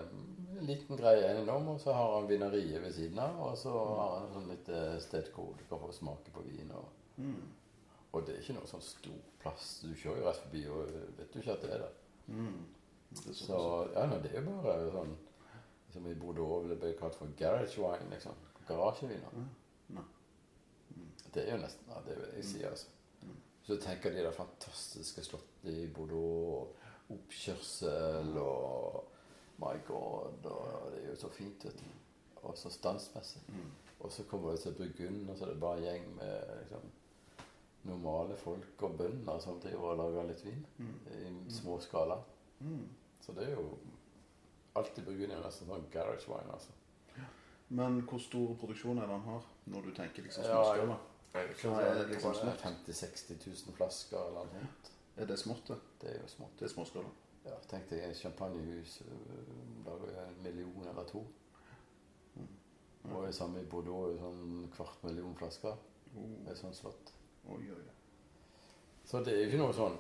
[0.58, 3.36] en liten grei eiendom, og så har han vineriet ved siden av.
[3.46, 6.72] Og så har han sånn litt eh, sted hvor du kan få smake på vin.
[6.74, 6.88] Og,
[7.22, 7.44] mm.
[8.12, 9.68] og det er ikke noe sånn stor plass.
[9.84, 12.02] Du kjører jo rett forbi og vet jo ikke at det er der.
[12.26, 12.66] Mm.
[13.12, 13.62] Det er Så
[13.94, 15.14] ja, nei, det er jo bare sånn
[15.94, 18.42] Som i Bordeaux det ble kalt for garage wine, liksom.
[18.66, 19.38] Garasjeviner.
[19.38, 19.52] Mm.
[20.00, 20.10] Nei.
[21.30, 22.90] Det er jo nesten ja, det vil jeg si, altså.
[23.66, 26.68] Så tenker de det fantastiske slottet i Bordeaux,
[27.10, 29.06] og oppkjørsel og
[29.62, 31.88] My God, og det er jo så fint, vet du.
[32.44, 33.42] Og så standsmessig.
[33.48, 33.72] Mm.
[34.00, 36.90] Og så kommer du til Burgund, og så er det bare en gjeng med liksom,
[37.86, 41.48] normale folk og bønder som driver og lager litt vin Mm.
[41.48, 42.18] i små skala.
[42.60, 42.88] Mm.
[43.22, 43.78] Så det er jo
[44.76, 46.72] alltid Burgund er nesten sånn garage wine, altså.
[47.70, 50.98] Men hvor stor produksjon er det han har, når du tenker liksom Ja,
[51.36, 52.62] Hva er det liksom smått?
[52.64, 54.92] 50 000-60 000 flasker eller noe sånt.
[55.16, 55.78] Er det smått, det?
[56.02, 56.54] Det er jo smått.
[56.60, 57.12] Det er småskala.
[57.46, 59.52] Ja, tenk deg champagnehus øh,
[59.86, 61.22] lager jo en million eller to.
[62.36, 62.48] Mm.
[63.12, 65.76] Og det samme i Bordeaux, sånn kvart million flasker.
[66.16, 66.32] Oh.
[66.46, 67.12] Det er sånn slått.
[67.46, 67.94] Oi, oi, oi.
[69.06, 69.98] Så det er jo ikke noe sånn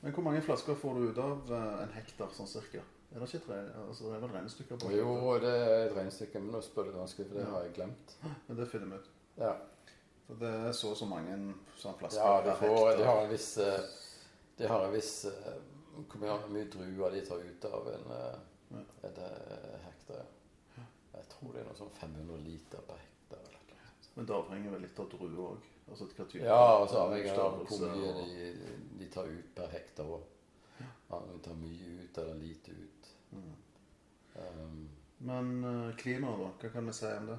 [0.00, 2.82] Men hvor mange flasker får du ut av eh, en hektar, sånn cirka?
[3.14, 6.42] Er det ikke et altså, det er vel regnestykker på Jo, det er et regnestykke,
[6.42, 7.52] men nå spør du vanskelig, for det Ja.
[7.54, 8.16] har jeg glemt.
[8.48, 9.08] Men det finner vi ut.
[9.38, 9.52] Ja,
[10.26, 11.36] For det er så og så mange
[11.78, 13.80] sånne flasker ja de, per får, de har en viss eh,
[14.58, 15.58] De har en viss eh,
[15.96, 18.38] Hvor mye, druer de tar ut av en eh,
[18.74, 18.80] Ja.
[19.06, 19.18] et
[19.84, 20.24] hektar.
[21.14, 23.44] Jeg tror det er noe sånn 500 liter per hektar.
[23.46, 23.92] eller noe.
[24.16, 25.68] Men det avhenger vel litt av druer òg.
[25.86, 29.70] Altså hva type Ja, og så avhengig av hvor mye de, de tar ut per
[29.70, 30.10] hektar.
[30.16, 30.26] òg.
[30.80, 30.88] ja,
[31.20, 33.12] om de tar mye ut eller lite ut.
[33.30, 33.54] Mm.
[34.34, 34.88] Um,
[35.30, 36.50] Men klimaet, da?
[36.60, 37.38] Hva kan vi si om det?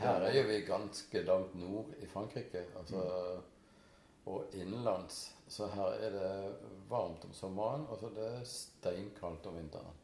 [0.00, 2.64] Her er jo vi ganske langt nord i Frankrike.
[2.78, 3.02] Altså,
[4.24, 5.34] Og innenlands.
[5.48, 6.54] Så her er det
[6.88, 9.98] varmt om sommeren, og så er det steinkaldt om vinteren.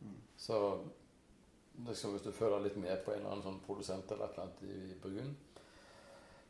[0.00, 0.16] Mm.
[0.36, 0.58] Så
[1.86, 4.48] liksom, hvis du føler litt med på en eller annen sånn produsent eller et eller
[4.48, 5.36] annet i Brun,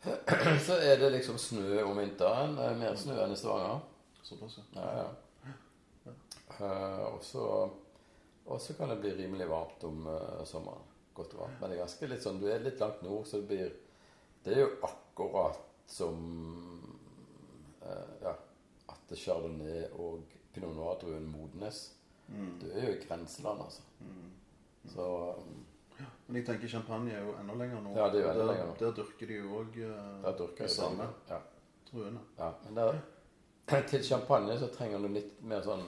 [0.67, 2.57] så er det liksom snø om vinteren.
[2.59, 3.85] eh, Mer snø enn i Stavanger.
[4.23, 5.07] Såpass, ja.
[6.59, 7.45] Ja, så
[8.45, 10.83] og så kan det bli rimelig varmt om uh, sommeren.
[11.15, 11.59] Godt og varmt.
[11.61, 13.73] Men det er ganske litt sånn, du er litt langt nord, så det blir
[14.43, 16.23] Det er jo akkurat som
[17.83, 18.33] eh, Ja,
[18.93, 20.23] at chardonnay og
[20.53, 21.93] pinot noir-druen modnes.
[22.29, 22.59] Mm.
[22.61, 23.83] Du er jo i grenseland, altså.
[24.01, 24.33] Mm.
[24.95, 25.07] Så
[25.39, 25.65] um,
[26.27, 27.95] Men jeg tenker champagne er jo enda lenger nå.
[27.97, 28.77] Ja, det er jo enda der, lenger nå.
[28.81, 31.09] Der dyrker de jo òg eh, de samme.
[31.29, 31.41] Ja.
[31.91, 32.21] druene.
[32.39, 32.53] ja.
[32.65, 33.01] Men der,
[33.91, 35.85] til champagne så trenger du litt mer sånn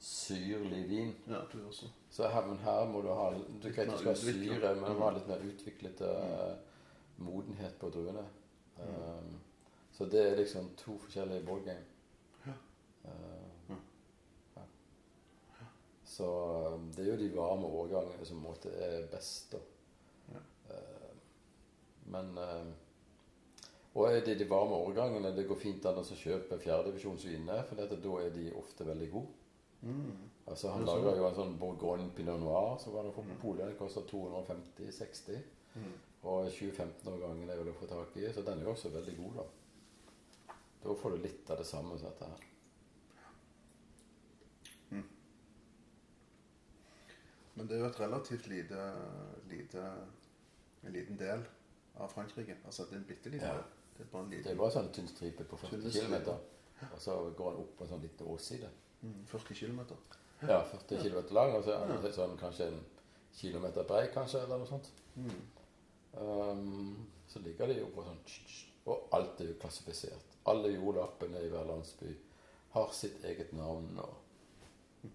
[0.00, 1.14] syrlig vin.
[1.28, 1.90] Ja, du også.
[2.10, 3.28] Så her, her må du ha
[3.62, 5.14] Du kan ikke skal ha syre, men ha Mm.
[5.14, 6.56] litt mer utviklet eh,
[7.22, 8.24] modenhet på druene.
[8.78, 8.88] Mm.
[8.88, 9.40] Um,
[9.92, 11.84] så det er liksom to forskjellige ballgame.
[12.46, 12.52] Ja.
[13.04, 13.76] Uh,
[14.56, 14.62] Ja.
[16.04, 16.26] Så
[16.74, 19.58] um, det er jo de varme årgangene som måte er best, da.
[20.34, 20.40] Ja.
[20.74, 21.16] Uh,
[22.10, 22.66] men uh,
[23.94, 27.96] Og er det de varme årgangene det går fint an å kjøpe fjerdedivisjonsvinene, for dette,
[28.02, 29.32] da er de ofte veldig gode.
[29.82, 30.29] Mm.
[30.48, 31.16] Altså Han sånn.
[31.16, 33.36] jo en sånn Bourgogne Pinot Noir som var på Mm.
[33.40, 33.66] polet.
[33.66, 35.42] Den koster 250-60.
[35.76, 35.92] Mm.
[36.22, 39.34] Og 2015-årgangen er vel å få tak i, så den er jo også veldig god,
[39.36, 40.54] da.
[40.82, 42.46] Da får du litt av det samme som dette her.
[47.54, 48.84] Men det er jo et relativt lite,
[49.50, 49.82] lite
[50.84, 51.42] En liten del
[52.00, 52.54] av Frankrike.
[52.64, 53.62] Altså det er en bitte liten Ja.
[53.98, 56.38] Det er bare en Det er bare sånn tynn stripe på 40 Tynne km.
[56.94, 58.68] Og så går den opp på en sånn liten åsside.
[59.02, 59.80] mm, 40 km.
[60.48, 62.80] Ja, 40 km lang, og så er den sånn kanskje en
[63.36, 64.88] kilometer brei, kanskje, eller noe sånt.
[65.16, 65.42] Mm.
[66.20, 68.18] Um, så ligger de jo på sånn
[68.90, 70.32] Og alt er jo klassifisert.
[70.50, 72.10] Alle jordlappene i hver landsby
[72.74, 73.92] har sitt eget navn.
[74.00, 75.10] Og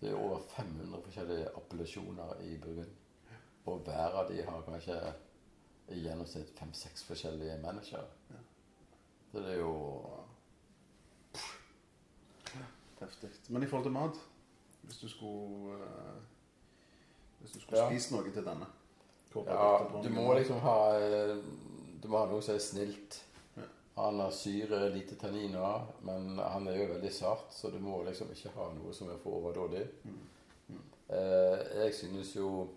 [0.00, 2.96] Det er over 500 forskjellige appellasjoner i Burgund.
[3.70, 4.98] Og hver av de har kanskje
[5.92, 8.40] i gjennomsnitt fem-seks forskjellige managere.
[9.30, 9.74] Så det er jo
[13.00, 13.30] Heftig.
[13.48, 14.20] Men i forhold til mat
[14.86, 16.18] Hvis du skulle eh,
[17.40, 17.88] Hvis du skulle Ja.
[17.90, 18.66] spise noe til denne
[19.34, 21.36] Ja, du må liksom ha eh,
[22.02, 23.22] Du må ha noe som er snilt.
[23.56, 23.62] Ja.
[23.96, 28.28] Han har syre, lite tanniner, men han er jo veldig sart, så du må liksom
[28.34, 29.86] ikke ha noe som er for overdådig.
[31.08, 32.68] Eh, jeg synes jo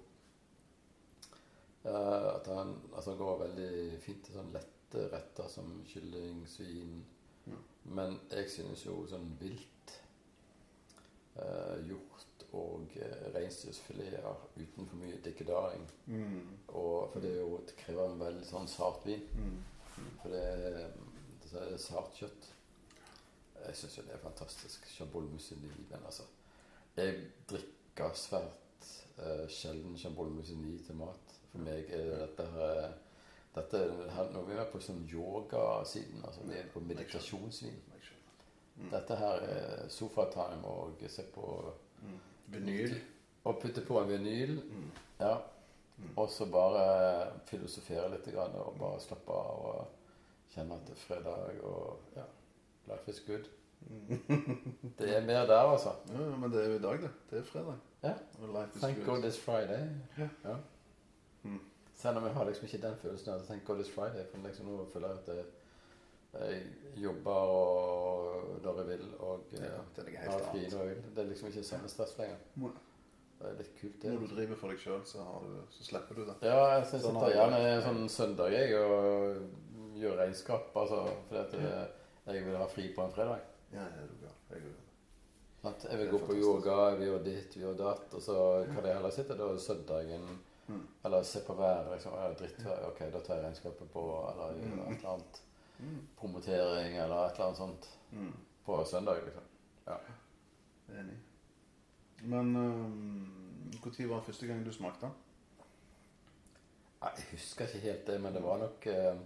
[1.86, 7.02] eh, at han altså, han går veldig fint til sånn lette retter som kylling, svin.
[7.48, 7.60] Ja.
[7.98, 9.98] Men jeg synes jo sånn vilt
[11.38, 16.58] eh, hjort og eh, reinsdyrfileter uten for mye dikkedaring Mm.
[16.68, 19.24] og for det, er jo, det krever en veldig sånn sart vin.
[19.36, 19.58] Mm.
[20.22, 20.92] For det
[21.48, 22.48] det er sart kjøtt.
[23.66, 24.86] Jeg syns jo det er fantastisk.
[24.92, 25.70] Chabol musigny.
[25.90, 26.24] Men altså
[26.98, 31.36] Jeg drikker svært eh, sjelden Chabol musigny til mat.
[31.52, 32.90] For meg er dette her
[33.56, 36.22] dette er her, Nå er vi på sånn yogasiden.
[36.28, 37.80] Altså vi er på meditasjonsvin.
[38.92, 42.18] Dette her er sofatime og se på Mm.
[42.54, 42.92] Vinyl.
[43.44, 44.60] Og putte på en vinyl.
[44.70, 44.92] Mm.
[45.20, 45.38] Ja.
[46.16, 49.88] Og så bare filosofere litt grann, og bare slappe av og
[50.54, 52.24] kjenne at det er fredag og ja,
[52.92, 53.50] life is good.
[55.00, 55.96] Det er mer der, altså.
[56.14, 57.10] Ja, ja, men det er jo i dag, det.
[57.32, 57.76] Det er fredag.
[58.04, 58.14] Ja.
[58.40, 59.06] Life is Thank good.
[59.06, 59.88] God it's Friday.
[60.46, 60.56] Ja.
[61.44, 61.60] Mm.
[61.96, 64.26] Selv om jeg har liksom ikke den følelsen av thank God it's Friday.
[64.32, 65.46] For liksom nå føler jeg at jeg,
[66.40, 66.64] jeg
[67.04, 71.04] jobber og når jeg vil, og Ja, eh, det har fri når jeg vil.
[71.16, 72.38] Det er liksom ikke samme stress lenger.
[73.40, 74.12] Det er litt kult, det.
[74.14, 75.26] Når du driver for deg sjøl, så,
[75.70, 76.36] så slipper du det.
[76.42, 81.04] Ja, jeg synes Sånn jeg sitter gjerne en sånn søndag jeg og gjør regnskap, altså,
[81.30, 81.88] fordi at jeg,
[82.34, 83.46] jeg vil ha fri på en fredag.
[83.74, 84.28] Ja, ja, du.
[84.56, 84.76] Jeg vil.
[85.68, 88.36] At Jeg vil gå på yoga, vi gjør ditt, vi gjør datt, og så
[88.74, 90.28] kan jeg heller sitte da søndagen,
[90.68, 90.82] Mm.
[91.06, 94.02] eller se på været, liksom, ja, drittvær, ok, da tar jeg regnskapet på,
[94.34, 94.82] eller gjør Mm.
[94.92, 95.38] et eller annet.
[96.18, 98.34] Promotering, eller et eller annet sånt, Mm.
[98.66, 99.44] på søndag, liksom.
[100.90, 101.18] Enig.
[102.24, 105.10] Men når var første gang du smakte
[107.02, 109.18] Jeg husker ikke helt det, men det var nok eh,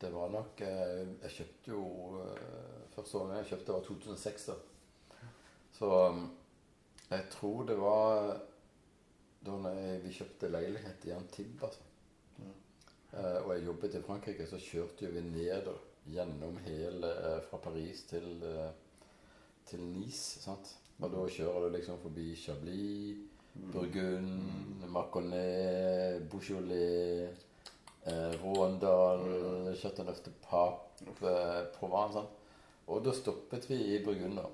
[0.00, 1.84] Det var nok eh, Jeg kjøpte jo
[2.24, 4.46] eh, Første gangen jeg kjøpte, var 2006.
[4.46, 4.54] da.
[5.72, 6.24] Så um,
[7.10, 8.40] jeg tror det var
[9.46, 11.62] da vi kjøpte leilighet i Antibes.
[11.62, 11.80] Altså.
[13.12, 15.68] Eh, og jeg jobbet i Frankrike, så kjørte vi ned
[16.12, 18.70] gjennom hele eh, Fra Paris til, eh,
[19.68, 20.40] til Nice.
[20.44, 20.74] sant?
[21.00, 23.16] Og da kjører du liksom forbi Chablis.
[23.72, 27.30] Burgund, Maconnais, Beaujolais,
[28.06, 32.12] eh, Råndal, Chateauneuf de Pape, eh, Provence.
[32.14, 32.28] sant?
[32.88, 34.36] Og da stoppet vi i Burgund.
[34.36, 34.44] da.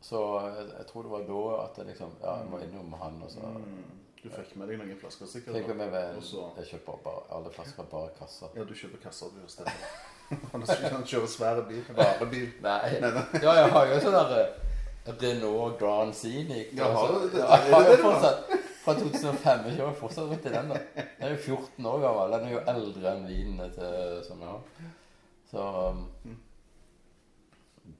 [0.00, 3.22] Så jeg, jeg tror det var da at jeg liksom Ja, jeg må innom han.
[3.22, 3.84] Og så Mm.
[4.26, 5.54] Du fikk med deg noen flasker sikkert?
[5.54, 8.50] fikk med meg Jeg kjøper bare alle flasker, bare kasser.
[8.58, 9.90] Ja, du kjøper kasser, du, stemmer.
[10.52, 11.82] Han kjører svære bil.
[11.94, 12.48] Varebil.
[12.64, 12.96] Nei.
[13.04, 13.22] Nei, nei.
[13.44, 14.40] Ja, jeg har jo sånn derre
[15.20, 16.72] Renault Grand Scenic.
[16.74, 17.44] Ja, har du det?
[17.44, 19.68] Jeg har jo fortsatt Fra 2005.
[19.68, 20.72] Jeg kjører fortsatt rundt i den.
[20.72, 22.34] da Den er jo 14 år gammel.
[22.34, 24.90] Den er jo eldre enn vinene til, som jeg har.
[25.52, 26.02] Så um,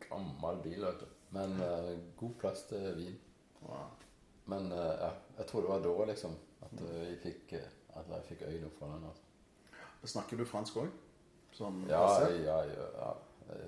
[0.08, 1.14] Gammel bil, vet du.
[1.36, 3.14] Men uh, god plass til vin.
[3.62, 3.86] Wow.
[4.50, 6.34] Men eh, ja, jeg tror det var da liksom
[6.66, 9.06] at eh, jeg fikk, eh, at jeg fikk øynene opp for den.
[9.08, 10.12] altså.
[10.12, 10.92] Snakker du fransk òg?
[11.88, 13.08] Ja, ja, ja,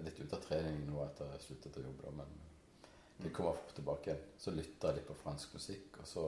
[0.05, 2.37] litt ute av trening nå etter jeg sluttet å jobbe, da, men
[3.19, 4.27] det kommer fort tilbake igjen.
[4.39, 6.27] Så lytter jeg litt på fransk musikk, og så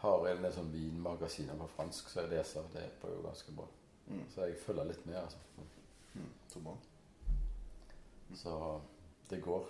[0.00, 2.70] har jeg en del sånn vinmagasiner på fransk, så jeg leser.
[2.72, 3.66] Det er jo ganske bra.
[4.06, 4.22] Mm.
[4.32, 5.66] Så jeg følger litt med, altså.
[6.14, 6.76] Mm, så bra.
[8.40, 8.54] Så
[9.28, 9.68] det går.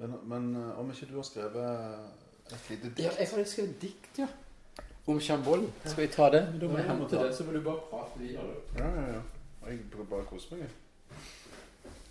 [0.00, 2.19] Men, men eh, om ikke du har skrevet
[2.56, 4.26] et lite dikt Ja, jeg har skrevet dikt, ja.
[5.06, 5.64] Om Chambol.
[5.84, 6.42] Skal vi ta det?
[6.60, 8.54] Da må jeg hente det, så må du bare prate videre.
[8.78, 9.22] Ja, ja, ja.
[9.66, 10.68] Jeg prøver bare å kose meg.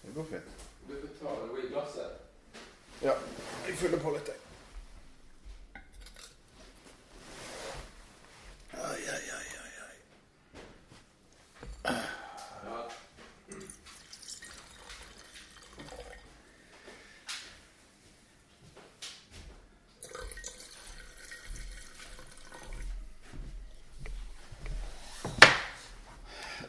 [0.04, 0.66] Det går fint.
[0.88, 2.12] Du får ta noe i glasset.
[3.04, 3.14] Ja,
[3.68, 4.36] jeg fyller på litt, jeg.
[8.74, 9.98] Ai, ai, ai, ai, ai.
[12.66, 12.78] Ja.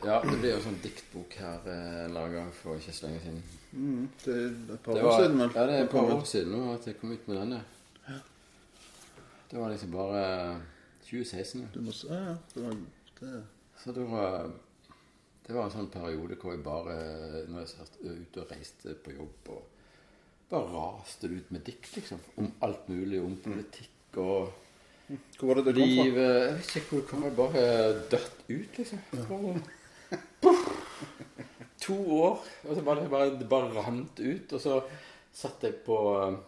[0.04, 3.42] Ja, det blir jo en sånn diktbok her eh, laga for ikke så lenge siden.
[3.72, 5.38] Mm, det er et par Det år var, siden.
[5.44, 5.50] vel?
[5.54, 7.60] ja, det er et par år siden nå at jeg kom ut med denne.
[9.50, 10.24] Det var liksom bare
[11.08, 11.68] 2016.
[11.74, 12.36] Du må, s- ja, ja.
[12.54, 12.76] Det var,
[13.20, 13.42] det,
[13.82, 14.50] Så det var,
[15.46, 16.96] det var en sånn periode hvor jeg bare
[17.48, 19.66] Når jeg satt ute og reiste på jobb og
[20.50, 22.18] bare raste det ut med dikt, liksom.
[22.38, 23.20] Om alt mulig.
[23.22, 24.52] Om politikk og
[25.38, 26.04] Hvor var det det kom fra?
[26.04, 27.26] livet Jeg vet ikke hvor det kom.
[27.36, 27.66] Bare
[28.10, 28.98] dødt ut, liksom.
[29.28, 29.60] Bare!
[31.80, 34.52] To år, og så bare, bare, det bare rant ut.
[34.52, 34.80] Og så
[35.32, 36.46] satt jeg på Iphone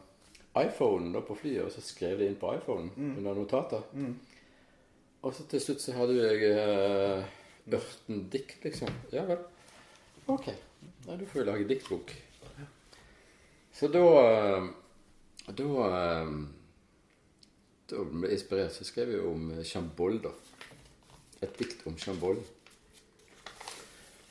[0.52, 3.86] iPhonen da på flyet, og så skrev det inn på iPhonen under notater.
[5.22, 7.22] Og så til slutt så hadde jeg uh,
[7.78, 8.90] ørten dikt, liksom.
[9.14, 9.38] Ja vel.
[10.32, 10.50] Ok.
[11.06, 12.12] Nei, da får vi lage diktbok.
[13.72, 14.66] Så da eh,
[15.48, 16.32] Da eh,
[17.88, 20.32] Da ble jeg inspirert, så skrev jeg om Chambolle, Chambol, da.
[21.42, 22.42] Et dikt om Chambol.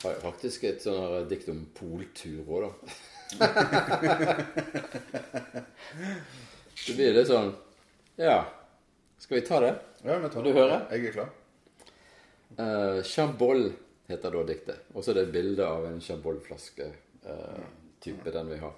[0.02, 2.70] Har jeg faktisk et sånn dikt om poltur òg, da.
[6.82, 7.54] Så blir det sånn
[8.18, 8.40] Ja.
[9.22, 9.72] Skal vi ta det?
[10.02, 10.50] Ja, vi tar det.
[10.50, 10.80] du høre?
[10.90, 11.30] Jeg er klar.
[12.58, 13.70] Uh, Chambol
[14.10, 14.78] heter da diktet.
[14.92, 16.90] Og så er det et bilde av en Chambol-flaske.
[17.22, 17.62] eh,
[18.32, 18.74] den vi har.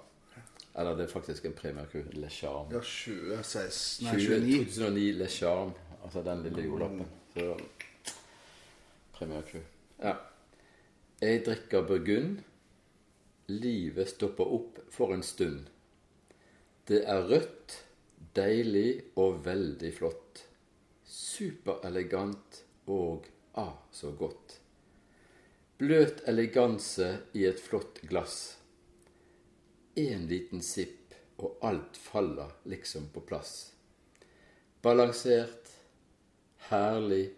[0.75, 2.73] Eller det er faktisk en Premier Cru Le Charme.
[2.75, 4.65] Ja, 2016 Nei, 20, 29.
[4.75, 5.73] 2009 Le Charme.
[6.03, 7.05] Altså den lille jordlappen.
[9.15, 9.57] Premierku.
[10.03, 10.13] Ja.
[11.23, 12.41] Jeg drikker burgund.
[13.47, 15.69] Livet stopper opp for en stund.
[16.89, 17.75] Det er rødt,
[18.35, 20.41] deilig og veldig flott.
[21.07, 22.59] Superelegant
[22.91, 24.57] og ah, så godt.
[25.79, 28.57] Bløt eleganse i et flott glass.
[29.95, 33.71] En liten sipp, og alt faller liksom på plass.
[34.83, 35.71] Balansert,
[36.67, 37.29] herlig,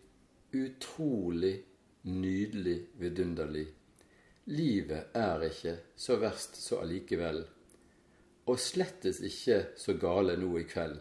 [0.50, 1.66] utrolig,
[2.08, 3.67] nydelig, vidunderlig.
[4.48, 7.41] Livet er ikke så verst så allikevel,
[8.48, 10.98] og slettes ikke så gale nå i kveld.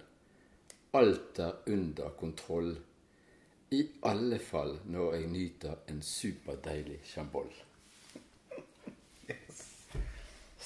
[0.99, 2.75] Alt er under kontroll.
[3.71, 7.51] I alle fall når jeg nyter en superdeilig chambol.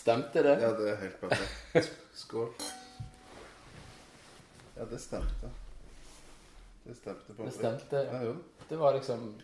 [0.01, 0.57] Stemte det?
[0.63, 1.91] Ja, det er helt perfekt.
[2.17, 2.53] Skål.
[4.77, 5.51] Ja, det stemte.
[6.85, 8.05] Det stemte på Det stemte.
[8.09, 8.37] Ja, jo.
[8.69, 9.35] Det var liksom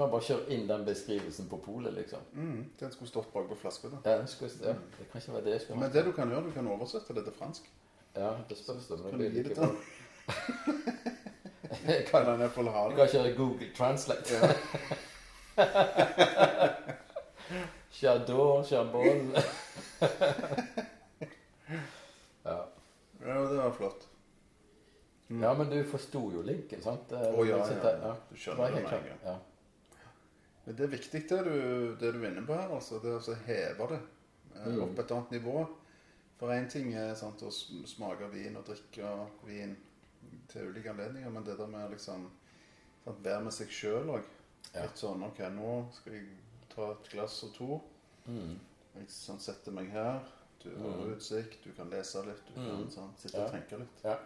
[0.00, 2.24] kan bare kjøre inn den beskrivelsen på polet, liksom.
[2.32, 3.92] Mm, den skulle stått bak på flaska.
[4.04, 5.84] Ja, skulle, ja, det kan ikke være det jeg skulle ha.
[5.84, 7.70] Men det du kan gjøre, du kan oversette det til fransk.
[8.16, 8.98] Ja, det spørs det.
[9.04, 9.70] Men det blir ikke bra.
[11.86, 12.50] Jeg kan, ha jeg
[12.96, 14.34] kan kjøre Google Translate.
[17.92, 19.32] Chardon, charbon.
[22.44, 22.58] ja.
[23.26, 24.08] ja, det var flott.
[25.28, 27.12] ja, men du forsto jo linken, sant?
[27.12, 27.38] Mm.
[27.38, 27.94] Å, ja, ja, ja.
[28.08, 28.14] ja.
[28.30, 29.40] Du skjønner det med en gang.
[30.70, 33.00] Men det er viktig det du, det du er inne på her, altså.
[33.02, 33.96] Det er å heve det
[34.54, 34.82] eh, Mm.
[34.84, 35.64] opp et annet nivå.
[36.38, 39.10] For én ting er sant, å sm- smake vin og drikke
[39.46, 39.72] vin
[40.48, 42.28] til ulike anledninger, men det der med liksom
[43.04, 44.22] sant, være med seg sjøl òg.
[44.74, 44.82] Ja.
[44.86, 46.26] Litt sånn OK, nå skal jeg
[46.70, 47.80] ta et glass og to.
[48.28, 48.54] Mm.
[48.94, 50.20] Jeg sånn, setter meg her.
[50.62, 51.14] Du har Mm.
[51.16, 52.90] utsikt, du kan lese litt, du kan Mm.
[52.90, 53.44] sånn, sitte Ja.
[53.46, 54.04] og tenke litt.
[54.04, 54.18] Ja.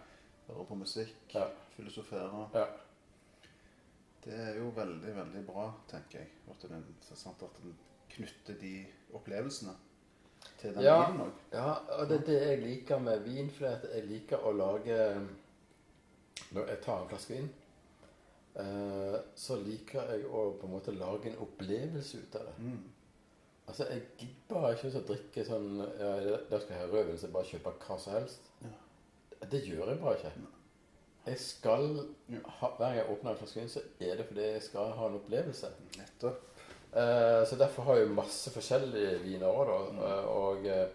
[0.49, 1.49] Høre på musikk, Ja.
[1.77, 2.51] filosofere.
[4.27, 4.31] Ja.
[4.31, 6.29] Det er jo veldig, veldig bra, tenker jeg.
[6.51, 7.75] At den, så sant, at den
[8.15, 9.75] knytter de opplevelsene
[10.61, 11.11] til den Ja.
[11.11, 11.33] vinen òg.
[11.53, 13.51] Ja, og det er det jeg liker med vin.
[13.51, 15.29] For jeg liker å lage
[16.53, 17.49] Når jeg tar en flaske vin,
[18.57, 22.55] eh, så liker jeg å på en måte lage en opplevelse ut av det.
[22.59, 22.83] Mm.
[23.69, 27.27] Altså, Jeg gidder bare ikke å drikke sånn ja, Da skal jeg ha rødvin, så
[27.27, 28.51] jeg bare kjøper hva som helst.
[29.51, 30.33] Det gjør jeg bare ikke.
[31.27, 31.87] Jeg skal
[32.61, 35.07] ha, Hver gang jeg åpner en flaske vin, så er det fordi jeg skal ha
[35.09, 35.71] en opplevelse.
[35.97, 36.43] Nettopp.
[36.95, 40.09] Eh, så derfor har jeg masse forskjellige viner òg, da.
[40.09, 40.89] Eh, og, eh,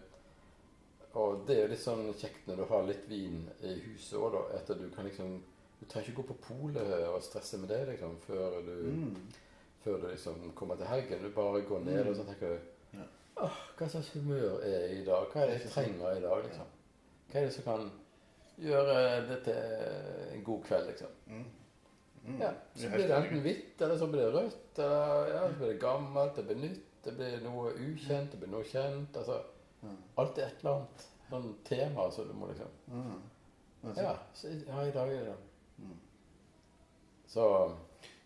[1.20, 4.32] og det er jo litt sånn kjekt når du har litt vin i huset òg,
[4.38, 4.44] da.
[4.60, 5.40] At du kan liksom
[5.80, 9.16] Du trenger ikke gå på polet og stresse med det liksom, før du, Mm.
[9.84, 11.22] før du liksom kommer til helgen.
[11.24, 13.04] Du bare går ned og så tenker du Ja.
[13.38, 15.26] Åh, hva slags humør er jeg i dag?
[15.32, 16.44] Hva er det jeg trenger i dag?
[16.44, 16.66] liksom?
[17.32, 17.92] Hva er det som kan
[18.62, 21.16] gjøre det til en god kveld, liksom?
[21.28, 21.46] Mm.
[22.24, 22.40] Mm.
[22.42, 24.80] Ja, Så er blir det enten hvitt, eller så blir det rødt.
[24.80, 28.52] Eller ja, så blir det gammelt, det blir nytt, det blir noe ukjent, det blir
[28.52, 29.18] noe kjent.
[29.18, 29.40] altså
[29.82, 33.22] Alt Alltid et eller annet sånn tema så du må liksom Mm.
[33.84, 35.36] Altså, Ja, så, ja i dag er det
[35.80, 35.96] Mm.
[37.28, 37.76] Så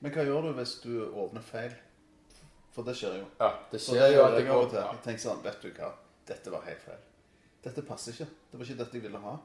[0.02, 1.76] Men hva gjør du hvis du åpner feil?
[2.72, 3.26] For det skjer jo.
[3.40, 4.80] ja, det skjer det jo at jeg går til.
[4.80, 5.92] Jeg tenker sånn, vet du hva,
[6.26, 6.98] dette var helt feil.
[7.64, 8.26] Dette passer ikke.
[8.52, 9.36] Det var ikke dette jeg ville ha.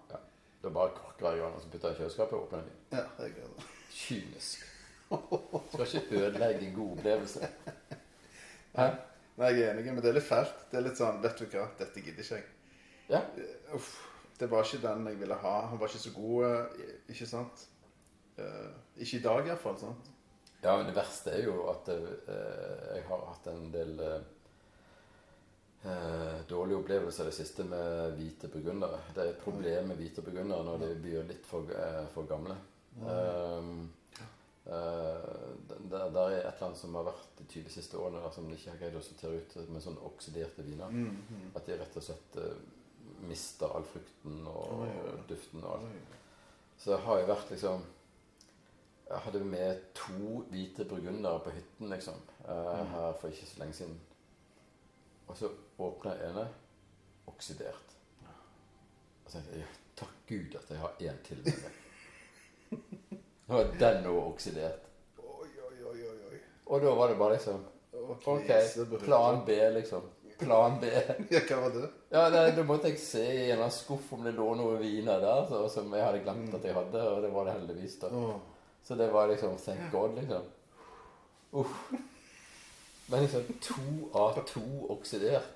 [0.62, 2.80] Da bare korker jeg og så putter jeg i kjøleskapet og åpner den.
[2.92, 3.68] Ja, jeg gjør det.
[3.94, 4.64] Kynisk.
[5.72, 7.48] Skal ikke ødelegge en god opplevelse.
[8.78, 8.88] Hæ?
[9.38, 10.66] Nei, jeg er enig, men det er litt fælt.
[10.70, 12.46] Det er litt sånn, vet du hva, dette gidder ikke jeg.
[13.09, 13.20] Ja.
[13.38, 13.92] Eh, Uff,
[14.40, 15.54] det var ikke den jeg ville ha.
[15.70, 17.66] Han var ikke så god, eh, ikke sant?
[18.38, 20.11] Uh, ikke i dag i hvert fall, sant?
[20.62, 22.11] Ja, men det verste er jo at uh,
[22.96, 24.20] jeg har hatt en del eh,
[25.85, 29.01] eh, opplevelse opplevelser i det siste med hvite burgundere.
[29.14, 32.57] Det er et problem med hvite burgundere når de blir litt for, eh, for gamle.
[32.99, 33.93] Um,
[34.66, 35.29] eh,
[35.68, 38.49] det, det er et eller annet som har vært de 20 siste årene der, som
[38.49, 40.91] de ikke har greid å sortere ut med sånn oksiderte viner.
[40.91, 41.47] Mm, mm.
[41.57, 42.59] At de rett og slett eh,
[43.29, 44.91] mister all frukten og, oi.
[45.31, 46.18] duften og alt.
[46.79, 47.87] Så jeg har jo vært liksom
[49.09, 52.91] Jeg hadde med to hvite burgundere på hytten liksom, Mm.
[52.93, 53.95] her for ikke så lenge siden.
[55.29, 56.47] Og så åpna jeg ene
[57.29, 57.95] oksidert.
[59.24, 63.18] Og så tenkte jeg takk Gud at jeg har én til med meg.
[63.49, 64.87] Nå er den òg oksidert.
[65.18, 65.99] Oi, oi, oi,
[66.33, 66.41] oi.
[66.68, 67.66] Og da var det bare liksom
[68.09, 68.24] Ok,
[69.05, 70.05] plan B, liksom.
[70.39, 70.89] Plan B.
[71.35, 71.89] Ja, hva var det?
[72.14, 74.76] Ja, nei, Da måtte jeg se i en eller annen skuff om det lå noe
[74.81, 77.97] viner der så, som jeg hadde glemt at jeg hadde, og det var det heldigvis.
[78.05, 78.12] da.
[78.87, 80.47] Så det var liksom Thank God, liksom.
[81.59, 81.74] Uff.
[83.09, 85.54] Men liksom to av to oksidert.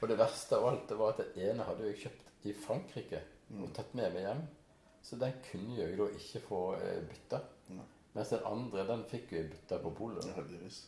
[0.00, 3.22] Og det verste av alt det var at det ene hadde jeg kjøpt i Frankrike
[3.58, 4.42] og tatt med meg hjem.
[5.02, 7.40] Så den kunne jeg da ikke få eh, bytta.
[8.14, 10.24] Mens den andre den fikk jeg bytta på polet.
[10.28, 10.78] Ja, heldigvis.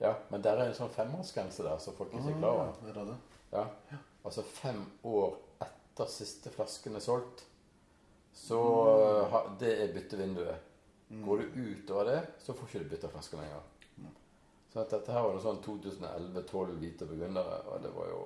[0.00, 3.12] Ja, men der er en sånn femårsgrense der, så folk ikke er klar over.
[3.52, 3.68] Ah?
[3.92, 3.98] Ja.
[4.24, 7.44] Altså fem år etter siste flasken er solgt,
[8.32, 8.60] så
[9.28, 9.58] Mm.
[9.58, 10.56] det er byttevinduet.
[11.24, 13.60] Går du utover det, så får ikke du bytta flaske lenger.
[14.70, 18.20] Så dette her var noe sånn 2011-12 hvite burgundere, og det var jo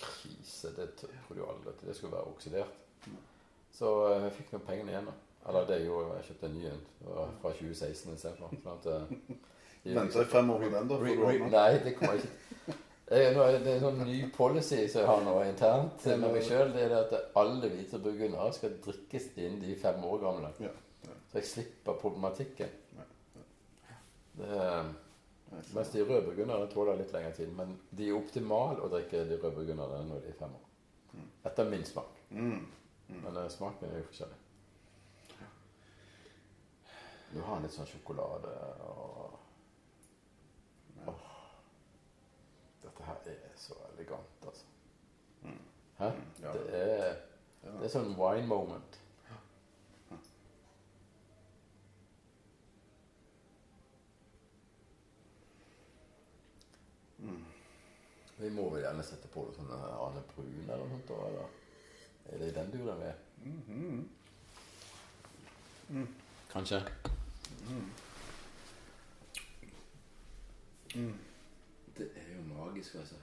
[0.00, 0.72] krise.
[0.76, 3.10] Det trodde jo aldri at det skulle være oksidert.
[3.76, 5.16] Så eh, jeg fikk noen pengene igjen, da.
[5.46, 6.16] Eller det gjorde jeg.
[6.16, 6.80] Jeg kjøpte en ny en
[7.42, 8.56] fra 2016 istedenfor.
[8.64, 9.36] Sånn eh,
[9.86, 10.98] Venter jeg fem år på den, da?
[11.52, 15.20] Nei, det kommer jeg ikke jeg, Det er en sånn ny policy som jeg har
[15.22, 16.72] nå internt med meg sjøl.
[16.74, 20.50] Det er at alle hvite burgundere skal drikkes inn de fem år gamle.
[20.58, 22.72] Så jeg slipper problematikken.
[24.36, 24.58] Det,
[25.50, 27.52] mens de røde burgunderne tåler litt lengre tid.
[27.56, 30.66] Men de er optimale å drikke de røde burgunderne når de er fem år.
[31.46, 32.18] Etter min smak.
[32.30, 32.66] Mm.
[33.08, 34.42] Men eh, smaken er jo forskjellig.
[37.32, 38.52] Du har litt sånn sjokolade
[38.86, 39.34] og
[41.06, 41.24] Åh.
[42.82, 44.66] Dette her er så elegant, altså.
[45.98, 46.10] Hæ?
[46.40, 47.18] Det er
[47.66, 48.98] Det er sånn wine moment.
[58.38, 61.54] Vi må vel gjerne sette på sånn Arne Brun eller noe sånt, eller?
[62.26, 63.18] Er det i den duren vi er?
[66.52, 66.82] Kanskje.
[71.96, 73.16] Det er jo magisk, altså.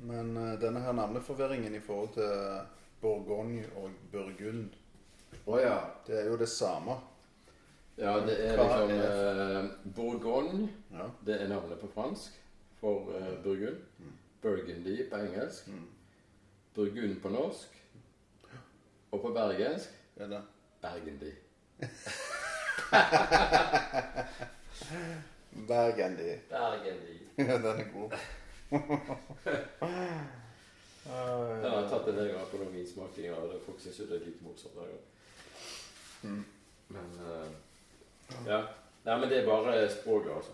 [0.00, 2.60] Men eh, denne her navneforvirringen i forhold til
[3.00, 4.70] Bourgogne og Burgund,
[5.46, 5.76] Å ja.
[6.06, 6.96] det er jo det samme.
[8.00, 9.64] Ja, det er Hva liksom eh,
[9.96, 10.68] Bourgogne.
[10.92, 11.08] Ja.
[11.26, 12.36] Det er navnet på fransk
[12.80, 13.80] for eh, Burgund.
[14.42, 15.68] Burgundy på engelsk.
[16.74, 17.76] Burgund på norsk.
[19.10, 20.40] Og på bergensk ja, da.
[20.82, 21.32] Bergendy.
[25.70, 26.36] Burgundy.
[26.50, 27.18] Bergendy.
[27.40, 28.10] Ja, den er god.
[31.10, 34.16] Jeg har tatt en del ganger på noen vinsmakinger, og det- folk syns jo det
[34.20, 34.76] er litt morsomt.
[36.22, 36.44] Mm.
[36.88, 37.50] Men uh,
[38.46, 38.60] Ja.
[39.04, 40.52] Nei, men det er bare språket, altså.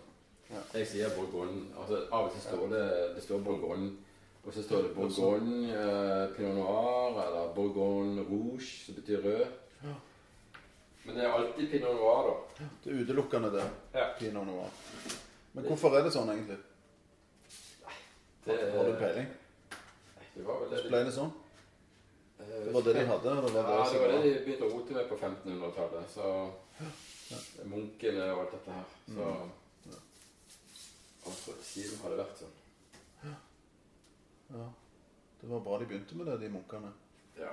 [0.51, 0.61] Ja.
[0.79, 1.65] Jeg sier Bourgogne.
[1.79, 2.83] Altså, av og til står det
[3.17, 3.89] det står Bourgogne,
[4.45, 9.47] og så står det Bourgogne eh, Pinot Noir eller Bourgogne Rouge, som betyr rød.
[11.07, 12.69] Men det er alltid Pinot Noir, da.
[12.85, 13.65] Det er utelukkende det.
[13.95, 14.07] Ja.
[14.19, 14.71] Pinot noir.
[15.53, 16.61] Men hvorfor er det sånn, egentlig?
[17.83, 17.99] Nei,
[18.47, 19.29] Det, Har du peiling?
[20.37, 21.31] det var vel det Ble det sånn?
[22.65, 23.35] Det var det de hadde?
[23.35, 26.11] Det var Ja, det var det de begynte å rote med på 1500-tallet.
[26.15, 26.27] Så
[27.67, 28.85] Munkene og alt dette her.
[29.15, 29.25] Så
[31.27, 32.59] altså, Siden har det vært sånn.
[33.27, 33.37] ja.
[34.55, 34.67] ja.
[35.41, 36.93] Det var bra de begynte med det, de munkene.
[37.39, 37.53] Ja.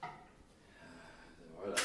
[0.00, 1.84] Det var jo det.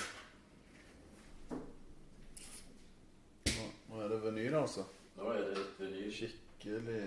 [3.52, 4.88] Nå, nå er det vinyl, altså.
[5.20, 6.10] Nå er det vinyl.
[6.18, 7.04] Skikkelig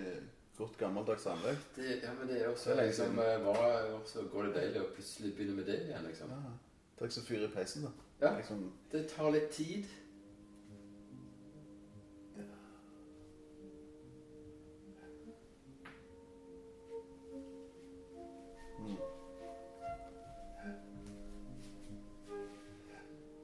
[0.58, 1.56] godt gammeldags anlegg.
[1.76, 5.34] Det, ja, men det er også Det er liksom, liksom, går det deilig å plutselig
[5.34, 6.30] begynne med det igjen, liksom.
[6.30, 6.54] Ja.
[6.94, 7.92] Det er ikke så fyr i peisen, da.
[8.26, 8.36] Ja.
[8.36, 9.84] Liksom, Det tar litt tid.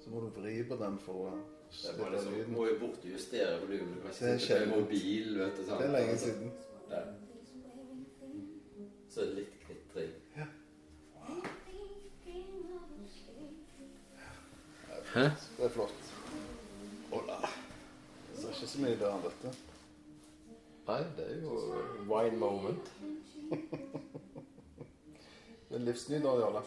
[0.04, 1.32] så må du vri på den for å
[1.70, 2.52] det som lyden.
[2.54, 3.94] må jo bortjustere volumet.
[3.96, 5.64] Du kan Det ikke sitte med mobil, vet du.
[5.66, 5.78] sant?
[5.78, 6.52] Det er lenge siden.
[6.90, 7.02] Ja.
[9.10, 10.12] Så det litt knitring.
[15.12, 15.24] Hæ?
[15.56, 16.12] Det er flott.
[17.12, 17.40] Ola.
[18.36, 19.52] Det er ikke så mye bedre enn dette.
[20.90, 21.56] Nei, det er jo
[22.10, 22.92] wine moment.
[25.70, 26.62] Det er livsnyter, Jarle.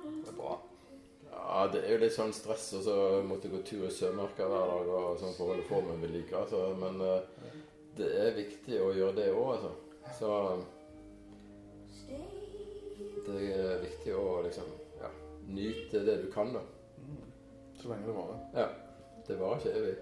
[0.00, 0.56] Det er bra.
[1.30, 2.96] Ja, det er jo litt sånn stress og så
[3.28, 6.36] måtte gå tur i Sørmarka hver dag og sånn for å holde formen ved like.
[6.36, 6.60] Altså.
[6.80, 7.52] Men eh,
[7.98, 9.72] det er viktig å gjøre det òg, altså.
[10.18, 10.28] Så
[13.26, 14.68] det er viktig å liksom
[15.00, 15.10] ja,
[15.48, 16.62] nyte det du kan, da.
[17.80, 18.40] Så lenge det varer.
[18.54, 18.68] Ja.
[19.26, 19.96] Det varer ikke evig.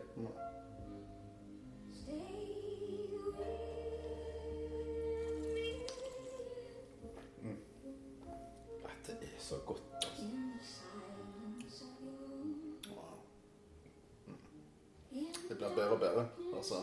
[8.82, 9.82] Dette er så godt.
[9.94, 10.22] Altså.
[12.90, 13.18] Wow.
[15.48, 16.26] Det blir bedre og bedre.
[16.56, 16.74] Altså,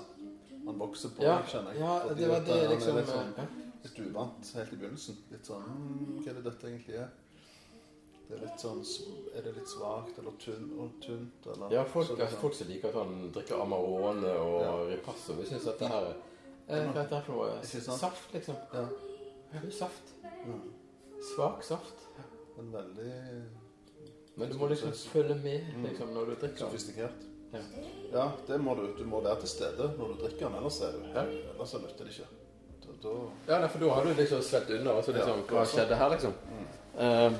[0.65, 1.81] man vokser på, Ja, kjenner jeg.
[1.81, 3.45] ja, Fordi det var det han er liksom litt sånn, ja.
[3.85, 5.17] Litt uvant helt i begynnelsen.
[5.31, 7.09] Litt sånn mm, Hva er det dette egentlig er?
[8.27, 8.79] Det er litt sånn
[9.37, 11.45] Er det litt svakt eller tynn, og tynt?
[11.53, 12.21] Eller, Ja, folk, sånn.
[12.25, 14.71] altså, folk som liker at han drikker Amarone og Ja.
[14.95, 16.15] Ripasso, vi syns at det her er
[16.67, 17.99] eh, Hva heter det for noe?
[17.99, 18.55] Saft, liksom.
[18.73, 18.87] Ja.
[19.69, 20.15] Saft.
[20.23, 20.57] ja.
[21.35, 22.01] Svak saft.
[22.57, 23.13] Men veldig
[24.37, 26.57] Men du må liksom følge med liksom, når du drikker.
[26.65, 27.21] sofistikert.
[27.55, 27.63] Ja.
[28.15, 28.85] Ja, det må du.
[28.97, 31.33] Du må være til stede når du drikker den, ellers er du her.
[31.53, 32.27] Ellers nytter det ikke.
[32.85, 33.13] Da, da
[33.49, 35.77] Ja, nei, for da har du liksom svett under, Og så liksom, Ja, hva altså.
[35.77, 36.33] skjedde her, liksom?
[36.51, 36.65] Mm.
[36.95, 37.33] Uh,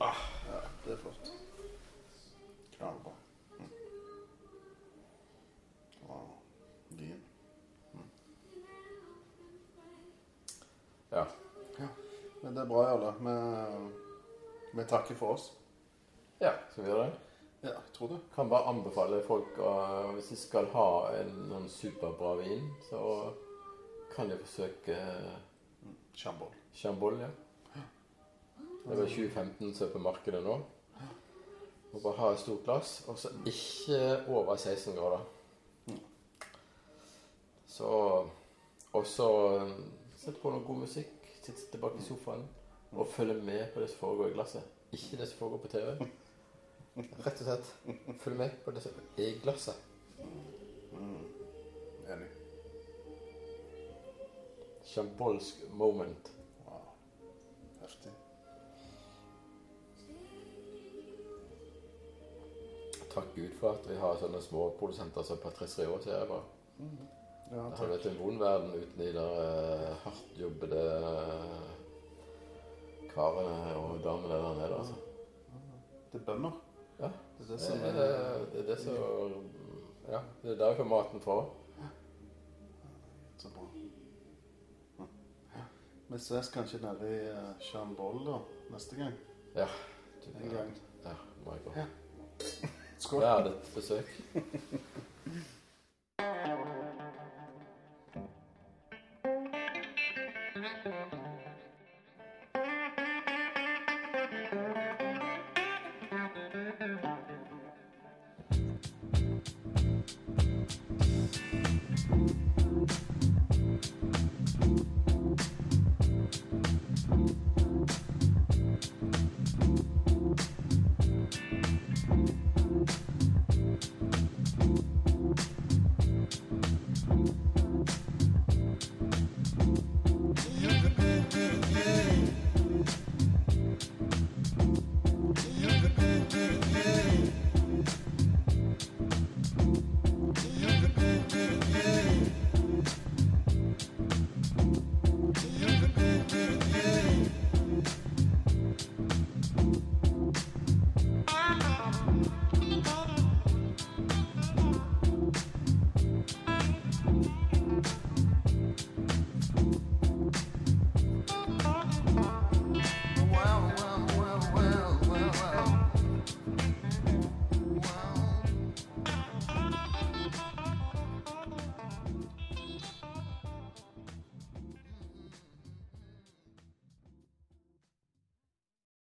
[0.00, 0.12] Ja,
[0.84, 1.32] det er flott.
[2.76, 3.12] Knallbra.
[3.58, 3.70] Mm.
[6.08, 6.28] Wow.
[6.88, 7.22] Vin.
[11.10, 11.24] ja.
[12.42, 13.12] Men det er bra, Jarle.
[13.22, 15.50] Vi, vi takker for oss.
[16.42, 17.18] ja, skal vi gjøre det?
[17.62, 18.18] Ja, jeg tror det.
[18.34, 19.72] Kan bare anbefale folk å
[20.16, 20.86] hvis de skal ha
[21.20, 23.02] en noen superbra vin, så
[24.14, 24.98] kan de forsøke
[25.82, 25.94] Mm.
[26.14, 26.50] Chambol.
[26.78, 27.28] Chambol, ja.
[28.84, 30.56] Det vel 2015 som er på markedet nå.
[31.92, 33.98] Må bare ha et stort glass, og så ikke
[34.30, 35.24] over 16 grader.
[37.66, 37.88] Så
[38.92, 39.26] Og så
[40.20, 41.11] sett på noe god musikk,
[41.46, 42.44] sitte tilbake i sofaen
[42.92, 44.62] og følger med på det som foregår i glasset.
[44.92, 46.06] Ikke det som foregår på TV.
[47.24, 49.78] Rett og slett følg med på det som er i glasset.
[50.92, 51.22] Mm.
[52.12, 52.28] Enig.
[54.92, 56.32] Sjambolsk moment.
[56.66, 56.92] Wow.
[57.80, 58.12] Heftig.
[63.14, 67.21] Takk Gud for at vi har sånne små produsenter som Patrice Rio, sier jeg bare.
[67.52, 71.72] Ja, Det hadde vært en vond verden uten de der uh, hardtjobbede eh,
[73.10, 74.94] karene og damene der nede, altså.
[76.12, 76.56] Det er bønder.
[76.98, 77.10] Ja.
[77.38, 78.06] Det er det som er det,
[78.60, 78.96] er det som
[80.08, 81.36] Ja, det er der får maten fra.
[83.36, 83.68] så bra.
[85.56, 85.62] Ja.
[86.08, 88.38] Vi ses kanskje nede i eh, Chambol da,
[88.70, 89.12] neste gang.
[89.56, 89.68] Ja.
[90.40, 90.76] En gang.
[91.04, 91.84] Ja, my God.
[92.98, 93.22] Skål.
[93.22, 94.22] Ja, det er et besøk.
[100.62, 101.21] Mm-hmm.